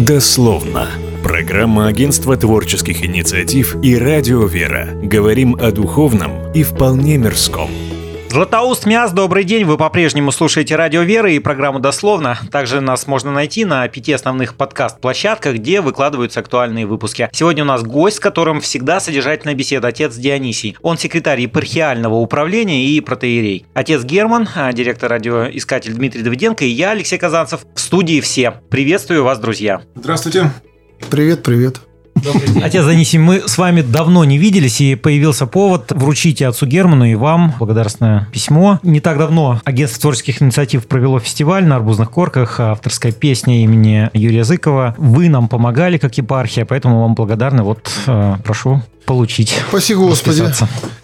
Дословно. 0.00 0.88
Программа 1.22 1.86
Агентства 1.86 2.34
творческих 2.34 3.04
инициатив 3.04 3.76
и 3.82 3.98
Радио 3.98 4.46
Вера. 4.46 4.88
Говорим 5.02 5.56
о 5.60 5.72
духовном 5.72 6.50
и 6.54 6.62
вполне 6.62 7.18
мирском. 7.18 7.68
Златоуст 8.30 8.86
Мяс, 8.86 9.10
добрый 9.10 9.42
день. 9.42 9.64
Вы 9.64 9.76
по-прежнему 9.76 10.30
слушаете 10.30 10.76
Радио 10.76 11.02
Веры 11.02 11.34
и 11.34 11.40
программу 11.40 11.80
«Дословно». 11.80 12.38
Также 12.52 12.80
нас 12.80 13.08
можно 13.08 13.32
найти 13.32 13.64
на 13.64 13.88
пяти 13.88 14.12
основных 14.12 14.54
подкаст-площадках, 14.54 15.56
где 15.56 15.80
выкладываются 15.80 16.38
актуальные 16.38 16.86
выпуски. 16.86 17.28
Сегодня 17.32 17.64
у 17.64 17.66
нас 17.66 17.82
гость, 17.82 18.18
с 18.18 18.20
которым 18.20 18.60
всегда 18.60 19.00
содержательная 19.00 19.56
беседа, 19.56 19.88
отец 19.88 20.14
Дионисий. 20.14 20.76
Он 20.80 20.96
секретарь 20.96 21.40
епархиального 21.40 22.14
управления 22.14 22.86
и 22.86 23.00
протеерей. 23.00 23.66
Отец 23.74 24.04
Герман, 24.04 24.48
а, 24.54 24.72
директор 24.72 25.10
радиоискатель 25.10 25.94
Дмитрий 25.94 26.22
Давиденко 26.22 26.64
и 26.64 26.68
я, 26.68 26.92
Алексей 26.92 27.18
Казанцев. 27.18 27.62
В 27.74 27.80
студии 27.80 28.20
все. 28.20 28.52
Приветствую 28.70 29.24
вас, 29.24 29.40
друзья. 29.40 29.82
Здравствуйте. 29.96 30.52
Привет, 31.10 31.42
привет. 31.42 31.80
Отец 32.62 32.84
Занисий, 32.84 33.18
мы 33.18 33.42
с 33.46 33.58
вами 33.58 33.82
давно 33.82 34.24
не 34.24 34.38
виделись, 34.38 34.80
и 34.80 34.94
появился 34.94 35.46
повод 35.46 35.92
вручить 35.92 36.42
отцу 36.42 36.66
Герману 36.66 37.04
и 37.04 37.14
вам 37.14 37.54
благодарственное 37.58 38.28
письмо. 38.32 38.78
Не 38.82 39.00
так 39.00 39.18
давно 39.18 39.60
агентство 39.64 40.00
творческих 40.02 40.42
инициатив 40.42 40.86
провело 40.86 41.18
фестиваль 41.18 41.64
на 41.64 41.76
Арбузных 41.76 42.10
корках, 42.10 42.60
авторская 42.60 43.12
песня 43.12 43.62
имени 43.62 44.10
Юрия 44.12 44.44
Зыкова. 44.44 44.94
Вы 44.98 45.28
нам 45.28 45.48
помогали 45.48 45.98
как 45.98 46.16
епархия, 46.18 46.64
поэтому 46.64 47.02
вам 47.02 47.14
благодарны. 47.14 47.62
Вот, 47.62 47.90
э, 48.06 48.34
прошу 48.44 48.82
получить. 49.06 49.54
Спасибо, 49.68 50.02
Господи. 50.02 50.44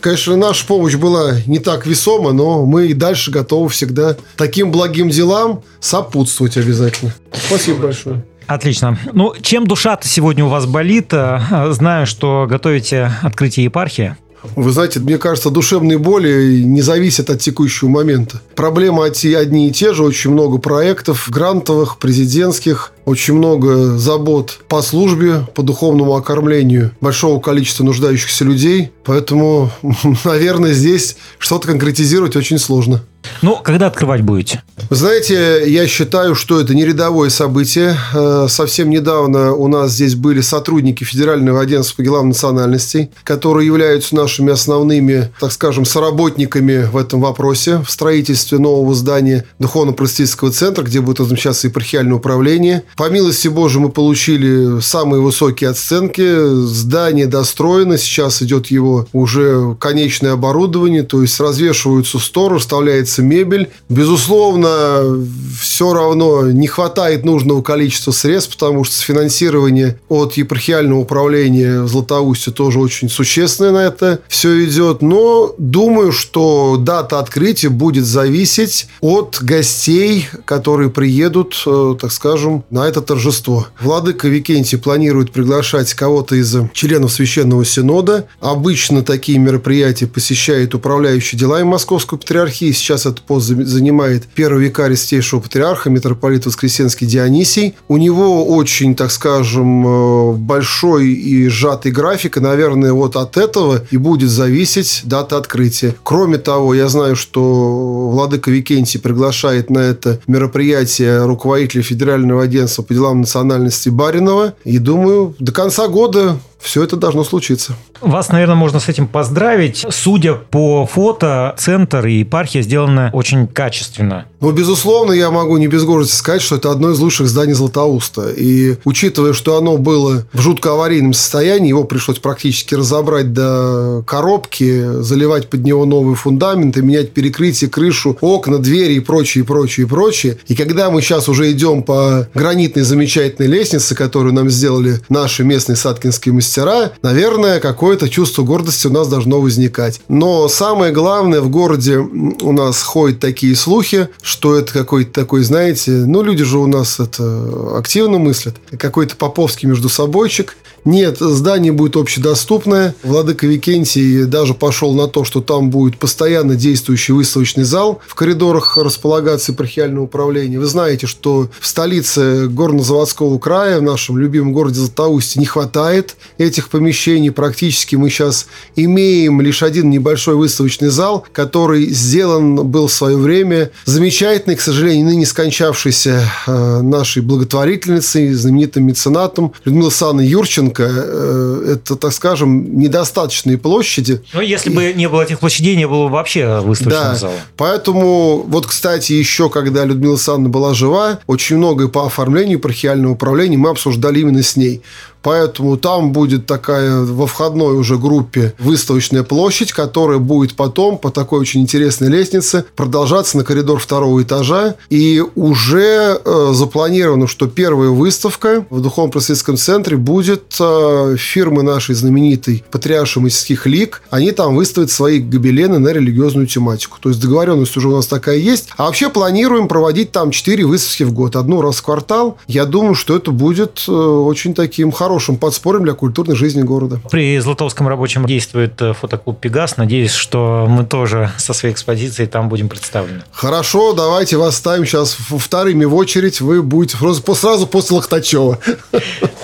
Конечно, 0.01 0.37
наша 0.37 0.65
помощь 0.67 0.95
была 0.95 1.41
не 1.47 1.59
так 1.59 1.87
весома, 1.87 2.33
но 2.33 2.65
мы 2.65 2.87
и 2.87 2.95
дальше 2.95 3.33
готовы 3.33 3.69
всегда 3.69 4.17
таким 4.37 4.71
благим 4.71 5.09
делам 5.09 5.63
сопутствовать 5.81 6.57
обязательно. 6.57 7.13
Спасибо 7.33 7.83
большое. 7.83 8.23
Отлично. 8.47 8.99
Ну, 9.13 9.35
чем 9.41 9.67
душа-то 9.67 10.07
сегодня 10.07 10.45
у 10.45 10.49
вас 10.49 10.67
болит? 10.67 11.13
Э, 11.13 11.41
знаю, 11.73 12.07
что 12.07 12.47
готовите 12.49 13.11
открытие 13.23 13.65
епархии. 13.65 14.17
Вы 14.55 14.71
знаете, 14.71 15.01
мне 15.01 15.19
кажется, 15.19 15.51
душевные 15.51 15.99
боли 15.99 16.61
не 16.63 16.81
зависят 16.81 17.31
от 17.31 17.41
текущего 17.41 17.89
момента. 17.89 18.41
Проблемы 18.55 19.05
одни 19.05 19.69
и 19.69 19.73
те 19.73 19.93
же, 19.93 20.05
очень 20.05 20.31
много 20.31 20.59
проектов, 20.59 21.29
грантовых, 21.31 21.99
президентских, 21.99 22.93
очень 23.07 23.35
много 23.35 23.97
забот 23.97 24.59
по 24.69 24.83
службе, 24.83 25.47
по 25.55 25.63
духовному 25.63 26.15
окормлению 26.17 26.91
большого 27.01 27.41
количества 27.41 27.85
нуждающихся 27.85 28.45
людей. 28.45 28.91
Поэтому, 29.05 29.71
наверное, 30.25 30.75
здесь 30.75 31.17
что-то 31.39 31.69
конкретизировать 31.69 32.37
очень 32.37 32.59
сложно. 32.59 33.03
Ну, 33.43 33.59
когда 33.63 33.87
открывать 33.87 34.23
будете? 34.23 34.63
Вы 34.89 34.97
знаете, 34.97 35.65
я 35.67 35.87
считаю, 35.87 36.35
что 36.35 36.61
это 36.61 36.75
не 36.75 36.85
рядовое 36.85 37.31
событие. 37.31 37.97
Э, 38.15 38.47
совсем 38.49 38.91
недавно 38.91 39.53
у 39.53 39.69
нас 39.69 39.93
здесь 39.93 40.15
были 40.15 40.41
сотрудники 40.41 41.05
Федерального 41.05 41.61
агентства 41.61 41.97
по 41.97 42.03
делам 42.03 42.29
национальностей, 42.29 43.11
которые 43.25 43.67
являются 43.67 44.15
нашими 44.15 44.53
основными, 44.53 45.33
так 45.41 45.53
скажем, 45.53 45.85
соработниками 45.85 46.85
в 46.85 46.97
этом 46.97 47.21
вопросе 47.21 47.79
в 47.79 47.91
строительстве 47.91 48.59
нового 48.59 48.95
здания 48.95 49.45
Духовно-просветительского 49.59 50.51
центра, 50.51 50.83
где 50.83 51.01
будет 51.01 51.21
размещаться 51.21 51.69
епархиальное 51.69 52.15
управление. 52.15 52.85
По 52.97 53.11
милости 53.11 53.49
Божией 53.49 53.83
мы 53.83 53.91
получили 53.91 54.81
самые 54.81 55.21
высокие 55.21 55.69
оценки. 55.69 56.65
Здание 56.65 57.27
достроено. 57.27 57.99
Сейчас 57.99 58.41
идет 58.41 58.69
его 58.69 59.07
уже 59.13 59.77
конечное 59.79 60.33
оборудование, 60.33 61.03
то 61.03 61.21
есть 61.21 61.39
развешиваются 61.39 62.19
сторы, 62.19 62.59
вставляется 62.59 63.21
мебель. 63.21 63.69
Безусловно, 63.91 65.23
все 65.61 65.93
равно 65.93 66.51
не 66.51 66.67
хватает 66.69 67.27
нужного 67.27 67.61
количества 67.61 68.13
средств, 68.13 68.55
потому 68.55 68.85
что 68.85 68.97
финансирование 69.03 70.01
от 70.09 70.33
епархиального 70.39 71.01
управления 71.01 71.83
в 71.83 71.89
Златоусте 71.89 72.51
тоже 72.51 72.79
очень 72.81 73.11
существенное 73.11 73.73
на 73.73 73.85
это 73.85 74.21
все 74.29 74.65
идет. 74.65 75.03
Но 75.03 75.55
думаю, 75.59 76.13
что 76.13 76.79
дата 76.81 77.19
открытия 77.19 77.69
будет 77.69 78.07
зависеть 78.07 78.89
от 79.03 79.37
гостей, 79.43 80.29
которые 80.47 80.89
приедут, 80.89 81.63
э, 81.67 81.95
так 82.01 82.11
скажем, 82.11 82.65
на 82.71 82.86
это 82.87 83.01
торжество. 83.03 83.69
Владыка 83.81 84.29
Викентий 84.29 84.79
планирует 84.79 85.33
приглашать 85.33 85.93
кого-то 85.95 86.35
из 86.37 86.57
членов 86.73 87.13
Священного 87.13 87.65
Синода. 87.65 88.29
Обычно 88.41 89.03
такие 89.03 89.39
мероприятия 89.39 90.07
посещает 90.07 90.75
управляющий 90.75 91.37
делами 91.37 91.65
Московской 91.65 92.19
Патриархии. 92.19 92.73
Сейчас 92.73 93.07
этот 93.07 93.23
пост 93.23 93.47
занимает 93.47 94.25
первый 94.35 94.65
викарий 94.67 94.97
Святейшего 94.97 95.41
Патриарха, 95.41 95.91
митрополит 95.91 96.47
Воскресенский 96.47 97.07
Дионисий. 97.07 97.75
У 97.89 97.97
него 97.97 98.47
очень, 98.47 98.95
так 98.95 99.11
скажем, 99.11 99.87
э, 99.87 100.33
большой 100.33 101.09
и 101.09 101.49
сжатый 101.49 101.93
график, 101.93 102.37
и, 102.37 102.41
наверное, 102.41 102.93
вот 102.93 103.17
от 103.17 103.37
этого 103.37 103.85
и 103.91 103.97
будет 103.97 104.31
зависеть 104.31 105.03
дата 105.05 105.37
открытия. 105.37 105.95
Кроме 106.03 106.39
того, 106.39 106.75
я 106.75 106.89
знаю, 106.89 107.17
что 107.17 108.11
Владыка 108.11 108.51
Викентий 108.51 109.01
приглашает 109.01 109.71
на 109.71 109.79
это 109.79 110.21
мероприятие 110.27 111.25
руководителя 111.25 111.83
Федерального 111.83 112.43
агентства 112.43 112.76
по 112.83 112.95
делам 112.95 113.21
национальности 113.21 113.89
Баринова. 113.89 114.55
И 114.65 114.79
думаю, 114.79 115.35
до 115.39 115.53
конца 115.53 115.89
года 115.89 116.39
все 116.59 116.83
это 116.83 116.97
должно 116.97 117.25
случиться. 117.25 117.77
Вас, 118.01 118.29
наверное, 118.29 118.57
можно 118.57 118.81
с 118.81 118.89
этим 118.89 119.09
поздравить. 119.09 119.85
Судя 119.91 120.35
по 120.35 120.87
фото, 120.87 121.55
центр 121.59 122.07
и 122.07 122.21
епархия 122.21 122.63
сделаны 122.63 123.11
очень 123.13 123.47
качественно. 123.47 124.27
Ну, 124.41 124.53
безусловно, 124.53 125.13
я 125.13 125.31
могу 125.31 125.57
не 125.57 125.67
без 125.67 125.85
гордости 125.85 126.15
сказать, 126.15 126.43
что 126.43 126.57
это 126.57 126.71
одно 126.71 126.91
из 126.91 126.99
лучших 126.99 127.27
зданий 127.27 127.55
Златоуста. 127.55 128.31
И 128.31 128.77
учитывая, 128.85 129.33
что 129.33 129.57
оно 129.57 129.79
было 129.79 130.27
в 130.33 130.41
жутко 130.41 130.73
аварийном 130.73 131.15
состоянии, 131.15 131.69
его 131.69 131.85
пришлось 131.85 132.19
практически 132.19 132.75
разобрать 132.75 133.33
до 133.33 134.03
коробки, 134.07 135.01
заливать 135.03 135.49
под 135.49 135.65
него 135.65 135.87
новый 135.87 136.17
фундамент 136.17 136.77
и 136.77 136.83
менять 136.83 137.13
перекрытие, 137.13 137.71
крышу, 137.71 138.19
окна, 138.21 138.59
двери 138.59 138.95
и 138.95 139.01
прочее, 139.01 139.45
и 139.45 139.47
прочее, 139.47 139.87
и 139.87 139.89
прочее. 139.89 140.39
И 140.49 140.55
когда 140.55 140.91
мы 140.91 141.01
сейчас 141.01 141.29
уже 141.29 141.51
идем 141.51 141.83
по 141.83 142.29
гранитной 142.35 142.83
замечательной 142.83 143.49
лестнице, 143.49 143.95
которую 143.95 144.35
нам 144.35 144.51
сделали 144.51 145.01
наши 145.09 145.45
местные 145.45 145.77
саткинские 145.77 146.35
мастера, 146.47 146.93
наверное, 147.03 147.59
какое-то 147.59 148.09
чувство 148.09 148.43
гордости 148.43 148.87
у 148.87 148.91
нас 148.91 149.09
должно 149.09 149.41
возникать. 149.41 150.01
Но 150.09 150.49
самое 150.49 150.93
главное, 150.93 151.41
в 151.41 151.49
городе 151.49 151.99
у 151.99 152.53
нас 152.53 152.83
ходят 152.83 153.19
такие 153.19 153.57
слухи, 153.57 154.09
что 154.23 154.55
это 154.55 154.73
какой-то 154.73 155.13
такой, 155.13 155.43
знаете, 155.43 155.91
ну, 155.91 156.23
люди 156.23 156.45
же 156.45 156.59
у 156.59 156.67
нас 156.67 157.01
это 157.01 157.77
активно 157.77 158.19
мыслят, 158.19 158.57
какой-то 158.79 159.17
поповский 159.17 159.69
между 159.69 159.89
собойчик. 159.89 160.57
Нет, 160.87 161.19
здание 161.19 161.73
будет 161.73 161.97
общедоступное. 161.97 162.95
Владыка 163.03 163.45
Викентий 163.49 164.25
даже 164.25 164.55
пошел 164.55 164.95
на 164.95 165.09
то, 165.09 165.25
что 165.25 165.41
там 165.41 165.69
будет 165.69 165.99
постоянно 165.99 166.55
действующий 166.55 167.13
выставочный 167.13 167.65
зал 167.65 168.01
в 168.07 168.15
коридорах 168.15 168.79
располагаться 168.79 169.51
епархиального 169.51 170.05
управления. 170.05 170.61
Вы 170.61 170.67
знаете, 170.67 171.09
что 171.09 171.49
в 171.59 171.67
столице 171.67 172.47
горно-заводского 172.47 173.37
края, 173.41 173.81
в 173.81 173.83
нашем 173.83 174.17
любимом 174.17 174.53
городе 174.53 174.79
Златоусте, 174.79 175.41
не 175.41 175.47
хватает 175.47 176.15
этих 176.39 176.69
помещений. 176.69 177.33
Практически 177.33 177.97
мы 177.97 178.09
сейчас 178.09 178.47
имеем 178.77 179.41
лишь 179.41 179.65
один 179.65 179.91
небольшой 179.91 180.37
выставочный 180.37 180.91
зал, 180.91 181.27
который 181.33 181.87
сделан 181.87 182.65
был 182.65 182.87
в 182.87 182.93
свое 182.93 183.17
время 183.17 183.73
замечательный, 183.87 184.55
к 184.55 184.61
сожалению, 184.61 185.07
ныне 185.07 185.27
скончавшейся 185.27 186.31
э, 186.47 186.81
нашей 186.83 187.23
благотворительницей, 187.23 188.33
знаменитым 188.35 188.85
меценатом 188.85 189.53
Людмилой 189.65 189.91
Санной 189.91 190.29
Юрченко, 190.29 190.76
рынка, 190.79 190.85
э, 190.89 191.73
это, 191.75 191.97
так 191.97 192.13
скажем, 192.13 192.79
недостаточные 192.79 193.59
площади. 193.59 194.23
Ну, 194.33 194.41
если 194.41 194.71
бы 194.71 194.93
не 194.95 195.09
было 195.09 195.23
этих 195.23 195.39
площадей, 195.39 195.77
не 195.77 195.87
было 195.87 196.07
бы 196.07 196.13
вообще 196.13 196.61
выставочного 196.61 197.13
да. 197.13 197.15
зала. 197.15 197.35
Поэтому, 197.57 198.45
вот, 198.47 198.67
кстати, 198.67 199.13
еще 199.13 199.51
когда 199.51 199.85
Людмила 199.85 200.15
Александровна 200.15 200.49
была 200.49 200.75
жива, 200.75 201.19
очень 201.27 201.57
многое 201.57 201.89
по 201.89 202.07
оформлению 202.07 202.59
епархиального 202.59 203.13
управления 203.13 203.57
мы 203.57 203.71
обсуждали 203.71 204.21
именно 204.21 204.43
с 204.43 204.57
ней. 204.57 204.83
Поэтому 205.27 205.77
там 205.77 206.13
будет 206.13 206.47
такая 206.47 207.01
во 207.01 207.27
входной 207.27 207.77
уже 207.77 207.99
группе 207.99 208.55
выставочная 208.61 209.25
площадь, 209.25 209.73
которая 209.73 210.19
будет 210.19 210.55
потом 210.55 210.99
по 210.99 211.11
такой 211.11 211.41
очень 211.41 211.63
интересной 211.63 212.11
лестнице 212.11 212.65
продолжаться 212.77 213.37
на 213.37 213.43
коридор 213.43 213.81
второго 213.81 214.23
этажа. 214.23 214.77
И 214.89 215.21
уже 215.35 216.21
э, 216.25 216.51
запланировано, 216.53 217.27
что 217.27 217.49
первая 217.49 217.89
выставка 217.89 218.67
в 218.71 218.81
Духовном 218.81 219.11
просветительском 219.11 219.57
центре 219.57 219.97
будет 219.97 220.55
э, 220.61 221.17
фирмы 221.19 221.65
нашей 221.65 221.97
знаменитой 221.97 222.63
Патриарши 222.71 223.19
Мастерских 223.19 223.67
Лиг. 223.67 224.03
Они 224.11 224.31
там 224.31 224.55
выставят 224.55 224.93
свои 224.93 225.19
гобелены 225.19 225.81
на 225.81 225.89
религиозную 225.89 226.47
тематику. 226.47 226.99
То 227.01 227.09
есть 227.09 227.21
договоренность 227.21 227.77
уже 227.77 227.89
у 227.89 227.97
нас 227.97 228.07
такая 228.07 228.37
есть. 228.37 228.69
А 228.77 228.85
вообще 228.85 229.09
планируем 229.09 229.67
проводить 229.67 230.13
там 230.13 230.31
4 230.31 230.65
выставки 230.67 231.03
в 231.03 231.13
год. 231.13 231.35
Одну 231.35 231.63
раз 231.63 231.79
в 231.79 231.83
квартал. 231.83 232.39
Я 232.47 232.65
думаю, 232.65 232.95
что 232.95 233.17
это 233.17 233.33
будет 233.33 233.83
э, 233.89 233.91
очень 233.91 234.55
таким 234.55 234.93
хорошим 234.93 235.16
хорошим 235.17 235.39
подспорьем 235.39 235.85
для 235.85 235.95
культурной 235.95 236.37
жизни 236.37 236.61
города. 236.61 237.01
При 237.11 237.39
Златовском 237.39 237.89
рабочем 237.89 238.27
действует 238.27 238.83
э, 238.83 238.93
фотоклуб 238.93 239.41
«Пегас». 239.41 239.79
Надеюсь, 239.79 240.13
что 240.13 240.67
мы 240.69 240.85
тоже 240.85 241.31
со 241.39 241.55
своей 241.55 241.73
экспозицией 241.73 242.29
там 242.29 242.51
будем 242.51 242.69
представлены. 242.69 243.23
Хорошо, 243.33 243.95
давайте 243.95 244.37
вас 244.37 244.57
ставим 244.57 244.85
сейчас 244.85 245.17
вторыми 245.17 245.87
в 245.87 245.95
очередь. 245.95 246.43
Вы 246.43 246.63
будете 246.63 246.99
сразу 247.35 247.67
после 247.67 247.97
Лохтачева. 247.97 248.59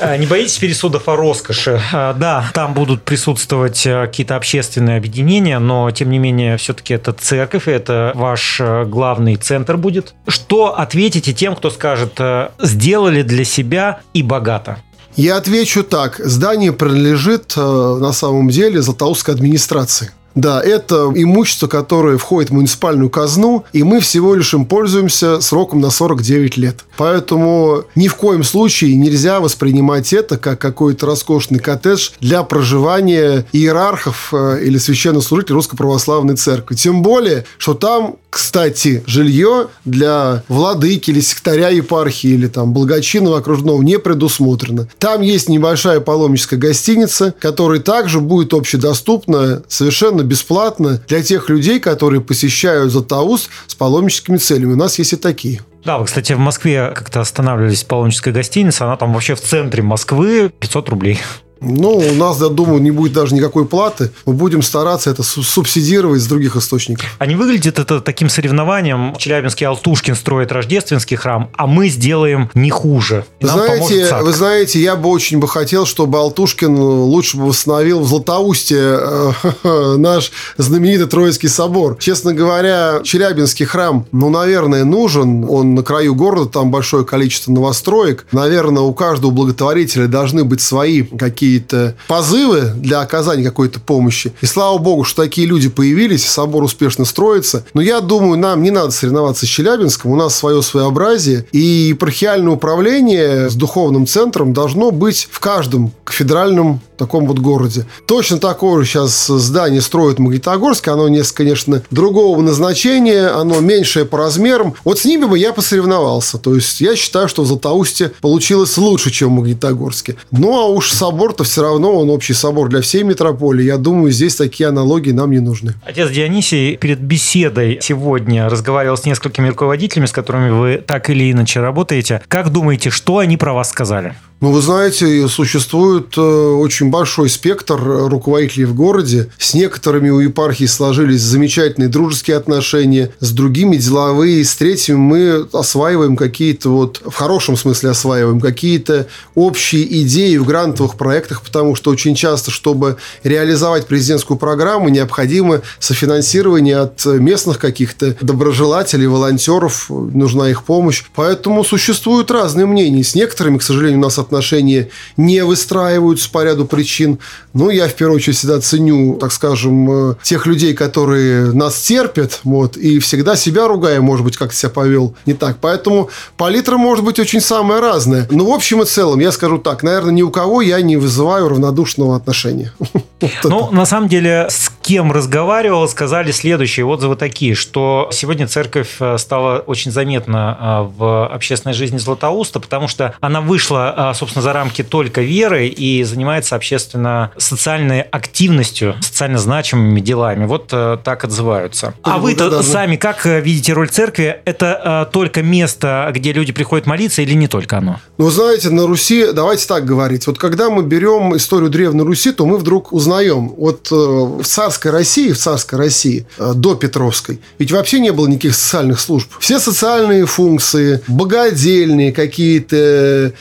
А, 0.03 0.19
не 0.19 0.27
боитесь 0.27 0.59
пересудов 0.59 1.09
о 1.09 1.17
роскоши? 1.17 1.81
А, 1.93 2.13
да, 2.13 2.51
там 2.53 2.75
будут 2.75 3.03
присутствовать 3.03 3.87
э, 3.87 4.07
какие-то 4.07 4.37
общественные 4.37 4.99
объединения, 4.99 5.59
но, 5.59 5.91
тем 5.91 6.11
не 6.11 6.19
менее, 6.19 6.59
все-таки 6.59 6.93
это 6.93 7.13
церковь, 7.13 7.67
это 7.67 8.13
ваш 8.15 8.59
э, 8.61 8.85
главный 8.85 9.37
центр 9.37 9.79
будет. 9.79 10.13
Что 10.27 10.79
ответите 10.79 11.33
тем, 11.33 11.57
кто 11.57 11.71
скажет, 11.71 12.21
сделали 12.59 13.23
для 13.23 13.45
себя 13.45 14.01
и 14.13 14.23
богато? 14.23 14.77
Я 15.17 15.37
отвечу 15.37 15.85
так. 15.85 16.21
Здание 16.25 16.73
принадлежит 16.73 17.55
э, 17.57 17.61
на 18.01 18.13
самом 18.13 18.49
деле 18.49 18.81
Златоустской 18.81 19.35
администрации. 19.35 20.11
Да, 20.35 20.63
это 20.63 21.13
имущество, 21.15 21.67
которое 21.67 22.17
входит 22.17 22.51
в 22.51 22.55
муниципальную 22.55 23.11
казну, 23.11 23.65
и 23.73 23.83
мы 23.83 24.01
всего 24.01 24.35
лишь 24.35 24.55
им 24.55 24.65
пользуемся 24.65 25.41
сроком 25.41 25.81
на 25.81 25.91
49 25.91 26.57
лет. 26.57 26.85
Поэтому 26.97 27.85
ни 27.95 28.09
в 28.09 28.15
коем 28.15 28.43
случае 28.43 28.97
нельзя 28.97 29.41
воспринимать 29.41 30.13
это 30.13 30.39
как 30.39 30.59
какой-то 30.59 31.07
роскошный 31.07 31.59
коттедж 31.59 32.11
для 32.21 32.43
проживания 32.45 33.45
иерархов 33.53 34.33
э, 34.33 34.61
или 34.63 34.79
священнослужителей 34.79 35.55
Русской 35.55 35.77
Православной 35.77 36.37
Церкви. 36.37 36.77
Тем 36.77 37.03
более, 37.03 37.45
что 37.59 37.75
там 37.75 38.17
кстати, 38.33 39.05
жилье 39.07 39.69
для 39.85 40.43
владыки 40.49 41.11
или 41.11 41.21
секретаря 41.21 41.69
епархии 41.69 42.31
или 42.31 42.47
там 42.47 42.73
благочинного 42.73 43.37
окружного 43.37 43.83
не 43.83 43.99
предусмотрено. 43.99 44.89
Там 44.99 45.21
есть 45.21 45.51
небольшая 45.51 46.01
паломническая 46.01 46.59
гостиница, 46.59 47.35
которая 47.39 47.81
также 47.81 48.21
будет 48.21 48.55
общедоступна 48.55 49.63
совершенно 49.69 50.23
бесплатно 50.23 51.03
для 51.09 51.23
тех 51.23 51.51
людей, 51.51 51.79
которые 51.79 52.23
посещают 52.23 52.91
Златоуст 52.91 53.51
с 53.67 53.75
паломническими 53.75 54.39
целями. 54.39 54.73
У 54.73 54.77
нас 54.77 54.99
есть 54.99 55.13
и 55.13 55.17
такие. 55.17 55.61
Да, 55.85 55.99
вы, 55.99 56.07
кстати, 56.07 56.33
в 56.33 56.39
Москве 56.39 56.91
как-то 56.95 57.21
останавливались 57.21 57.83
в 57.83 57.87
паломнической 57.87 58.33
гостинице, 58.33 58.81
она 58.81 58.97
там 58.97 59.13
вообще 59.13 59.35
в 59.35 59.43
центре 59.43 59.83
Москвы, 59.83 60.51
500 60.59 60.89
рублей. 60.89 61.21
Ну, 61.63 61.97
у 61.97 62.15
нас, 62.15 62.41
я 62.41 62.49
думаю, 62.49 62.83
не 62.83 62.91
будет 62.91 63.13
даже 63.13 63.35
никакой 63.35 63.67
платы. 63.67 64.11
Мы 64.27 64.33
будем 64.33 64.63
стараться 64.63 65.11
это 65.11 65.23
субсидировать 65.23 66.21
с 66.21 66.27
других 66.27 66.57
источников. 66.57 67.07
А 67.19 67.27
не 67.27 67.37
выглядит 67.37 67.79
это 67.79 68.01
таким 68.01 68.29
соревнованием? 68.29 69.15
Челябинский 69.17 69.67
Алтушкин 69.67 70.17
строит 70.17 70.51
рождественский 70.51 71.17
храм, 71.17 71.51
а 71.57 71.67
мы 71.67 71.89
сделаем 71.89 72.51
не 72.55 72.71
хуже. 72.71 73.25
Вы 73.41 73.49
знаете, 73.49 74.17
вы 74.21 74.33
знаете, 74.33 74.81
я 74.81 74.97
бы 74.97 75.09
очень 75.09 75.39
бы 75.39 75.47
хотел, 75.47 75.87
чтобы 75.87 76.19
Алтушкин 76.19 76.77
лучше 76.77 77.37
бы 77.37 77.47
восстановил 77.47 78.01
в 78.01 78.09
Златоусте 78.09 78.79
э, 78.81 79.33
наш 79.99 80.33
знаменитый 80.57 81.07
Троицкий 81.07 81.49
собор. 81.49 81.97
Честно 81.99 82.35
говоря, 82.35 83.01
Челябинский 83.05 83.67
храм, 83.67 84.07
ну, 84.13 84.31
наверное, 84.31 84.85
нужен. 84.85 85.47
Он 85.49 85.75
на 85.75 85.83
краю 85.83 86.15
города, 86.15 86.51
там 86.51 86.71
большое 86.71 87.05
количество 87.05 87.53
новостроек. 87.53 88.27
Наверное, 88.33 88.83
у 88.83 88.93
каждого 88.95 89.31
благотворителя 89.31 90.07
должны 90.07 90.45
быть 90.45 90.61
свои 90.61 91.03
какие 91.03 91.52
какие-то 91.53 91.95
позывы 92.09 92.73
для 92.77 93.01
оказания 93.01 93.45
какой-то 93.45 93.81
помощи. 93.81 94.33
И 94.41 94.47
слава 94.47 94.79
богу, 94.79 95.05
что 95.05 95.23
такие 95.23 95.47
люди 95.47 95.69
появились, 95.69 96.27
собор 96.27 96.63
успешно 96.63 97.05
строится. 97.05 97.65
Но 97.75 97.83
я 97.83 98.01
думаю, 98.01 98.39
нам 98.39 98.63
не 98.63 98.71
надо 98.71 98.91
соревноваться 98.91 99.45
с 99.45 99.49
Челябинском, 99.49 100.11
у 100.11 100.17
нас 100.17 100.35
свое 100.35 100.63
своеобразие. 100.63 101.47
И 101.53 101.59
епархиальное 101.59 102.53
управление 102.53 103.51
с 103.51 103.55
духовным 103.55 104.07
центром 104.07 104.53
должно 104.53 104.91
быть 104.91 105.29
в 105.31 105.41
каждом 105.41 105.93
федеральном 106.09 106.81
таком 107.03 107.27
вот 107.27 107.39
городе. 107.41 107.87
Точно 108.07 108.39
такое 108.39 108.83
же 108.83 108.89
сейчас 108.89 109.27
здание 109.27 109.81
строят 109.81 110.19
в 110.19 110.21
Магнитогорске. 110.21 110.93
Оно 110.93 111.09
несколько, 111.09 111.43
конечно, 111.43 111.83
другого 111.91 112.41
назначения, 112.41 113.27
оно 113.27 113.61
меньшее 113.61 114.05
по 114.05 114.19
размерам. 114.19 114.75
Вот 114.85 115.01
с 115.01 115.05
ними 115.05 115.25
бы 115.25 115.37
я 115.37 115.53
посоревновался. 115.53 116.39
То 116.39 116.55
есть 116.55 116.81
я 116.81 116.95
считаю, 116.95 117.29
что 117.29 117.43
в 117.43 117.47
Златоусте 117.47 118.13
получилось 118.21 118.77
лучше, 118.79 119.11
чем 119.11 119.31
в 119.31 119.33
Магнитогорске. 119.33 120.17
Ну, 120.31 120.57
а 120.61 120.67
уж 120.67 120.93
собор-то 121.43 121.45
все 121.45 121.63
равно, 121.63 121.93
он 121.99 122.11
общий 122.11 122.35
собор 122.35 122.69
для 122.69 122.81
всей 122.81 123.03
метрополии. 123.05 123.65
Я 123.65 123.77
думаю, 123.77 124.13
здесь 124.13 124.37
такие 124.37 124.69
аналогии 124.69 125.13
нам 125.13 125.31
не 125.31 125.41
нужны. 125.41 125.75
Отец 125.85 126.11
Дионисий 126.11 126.77
перед 126.77 127.01
беседой 127.01 127.79
сегодня 127.83 128.49
разговаривал 128.49 128.97
с 128.97 129.05
несколькими 129.05 129.49
руководителями, 129.49 130.07
с 130.07 130.13
которыми 130.13 130.51
вы 130.51 130.83
так 130.87 131.11
или 131.11 131.31
иначе 131.31 131.61
работаете. 131.61 132.21
Как 132.29 132.51
думаете, 132.51 132.91
что 132.91 133.19
они 133.19 133.37
про 133.37 133.53
вас 133.53 133.71
сказали? 133.71 134.15
Ну, 134.43 134.51
вы 134.51 134.61
знаете, 134.61 135.29
существует 135.29 136.19
э, 136.19 136.21
очень 136.21 136.91
большой 136.91 137.31
спектр 137.31 137.77
руководителей 137.81 138.65
в 138.65 138.75
городе. 138.75 139.29
С 139.39 139.55
некоторыми 139.55 140.11
у 140.11 140.19
епархии 140.19 140.65
сложились 140.65 141.21
замечательные 141.21 141.89
дружеские 141.89 142.39
отношения, 142.39 143.13
с 143.21 143.31
другими 143.31 143.77
деловые, 143.77 144.45
с 144.45 144.57
третьими 144.57 144.97
мы 144.97 145.47
осваиваем 145.53 146.17
какие-то 146.17 146.71
вот, 146.71 147.03
в 147.07 147.15
хорошем 147.15 147.57
смысле 147.57 147.91
осваиваем, 147.91 148.41
какие-то 148.41 149.07
общие 149.37 150.03
идеи 150.03 150.37
в 150.39 150.45
грантовых 150.45 150.97
проектах, 150.97 151.43
потому 151.43 151.77
что 151.77 151.93
очень 151.93 152.17
часто, 152.17 152.51
чтобы 152.51 152.97
реализовать 153.23 153.87
президентскую 153.87 154.39
программу, 154.39 154.89
необходимо 154.89 155.63
софинансирование 155.79 156.79
от 156.79 157.05
местных 157.07 157.61
каких-то 157.61 158.17
доброжелателей, 158.21 159.07
волонтеров, 159.07 159.87
нужна 159.89 160.51
их 160.51 160.65
помощь. 160.65 161.05
Поэтому 161.15 161.63
существуют 161.63 162.33
разные 162.33 162.67
мнения. 162.67 163.05
С 163.05 163.15
некоторыми, 163.15 163.59
к 163.59 163.63
сожалению, 163.63 164.01
у 164.01 164.03
нас 164.03 164.19
от 164.19 164.32
отношения 164.33 164.89
не 165.17 165.45
выстраиваются 165.45 166.31
по 166.31 166.43
ряду 166.43 166.65
причин. 166.65 167.19
Ну, 167.53 167.71
я 167.71 167.89
в 167.89 167.95
первую 167.95 168.17
очередь 168.17 168.39
всегда 168.39 168.61
ценю, 168.61 169.17
так 169.21 169.33
скажем, 169.33 170.11
э, 170.13 170.15
тех 170.23 170.47
людей, 170.47 170.75
которые 170.75 171.53
нас 171.53 171.81
терпят, 171.81 172.41
вот, 172.45 172.77
и 172.77 172.99
всегда 172.99 173.37
себя 173.37 173.69
ругаем, 173.69 174.05
может 174.05 174.25
быть, 174.25 174.37
как 174.37 174.53
себя 174.53 174.71
повел 174.71 175.15
не 175.27 175.35
так. 175.35 175.59
Поэтому 175.61 176.09
палитра 176.37 176.79
может 176.79 177.05
быть 177.05 177.19
очень 177.19 177.41
самая 177.41 177.81
разная. 177.81 178.27
Но 178.31 178.47
в 178.47 178.53
общем 178.53 178.83
и 178.83 178.87
целом, 178.87 179.21
я 179.21 179.33
скажу 179.33 179.59
так, 179.59 179.83
наверное, 179.83 180.13
ни 180.13 180.23
у 180.23 180.31
кого 180.31 180.63
я 180.63 180.81
не 180.81 180.97
вызываю 180.97 181.49
равнодушного 181.49 182.17
отношения. 182.17 182.73
Ну, 183.45 183.71
на 183.71 183.87
самом 183.87 184.09
деле, 184.09 184.49
с 184.51 184.69
кем 184.83 185.13
разговаривал, 185.13 185.89
сказали 185.89 186.33
следующие 186.33 186.85
отзывы 186.85 187.15
такие, 187.15 187.55
что 187.55 188.09
сегодня 188.11 188.49
церковь 188.49 188.97
э, 188.99 189.17
стала 189.17 189.61
очень 189.61 189.93
заметна 189.93 190.59
э, 190.61 190.99
в 190.99 191.27
общественной 191.29 191.73
жизни 191.73 191.99
Златоуста, 191.99 192.59
потому 192.59 192.89
что 192.89 193.15
она 193.21 193.41
вышла, 193.41 194.11
собственно, 194.23 194.43
за 194.45 194.53
рамки 194.53 194.85
только 194.85 195.21
веры 195.21 195.67
и 195.67 196.05
занимается 196.05 196.55
общественно-социальной 196.55 198.03
активностью, 198.03 198.95
социально 199.01 199.37
значимыми 199.37 199.99
делами. 199.99 200.45
Вот 200.47 200.69
э, 200.71 200.97
так 201.03 201.25
отзываются. 201.25 201.95
А 202.05 202.19
вы-то 202.19 202.49
да, 202.49 202.63
сами 202.63 202.95
как 202.95 203.27
э, 203.27 203.41
видите 203.41 203.73
роль 203.73 203.89
церкви? 203.89 204.41
Это 204.45 205.07
э, 205.09 205.13
только 205.13 205.43
место, 205.43 206.09
где 206.15 206.33
люди 206.33 206.53
приходят 206.53 206.87
молиться 206.87 207.21
или 207.21 207.35
не 207.35 207.49
только 207.49 207.79
оно? 207.79 207.99
Ну, 208.17 208.31
знаете, 208.31 208.71
на 208.71 208.87
Руси, 208.87 209.33
давайте 209.33 209.67
так 209.67 209.85
говорить, 209.85 210.29
вот 210.29 210.39
когда 210.39 210.71
мы 210.71 210.85
берем 210.85 211.37
историю 211.37 211.69
Древней 211.69 212.03
Руси, 212.03 212.31
то 212.31 212.47
мы 212.47 212.59
вдруг 212.59 212.93
узнаем, 212.93 213.49
вот 213.49 213.91
в 213.91 214.45
царской 214.45 214.93
России, 214.93 215.33
в 215.33 215.39
царской 215.39 215.81
России, 215.81 216.27
до 216.39 216.77
Петровской, 216.77 217.41
ведь 217.59 217.73
вообще 217.73 217.99
не 217.99 218.13
было 218.13 218.29
никаких 218.29 218.55
социальных 218.55 219.01
служб. 219.01 219.29
Все 219.41 219.59
социальные 219.59 220.27
функции, 220.27 221.01
богадельные 221.09 222.13
какие-то, 222.13 223.33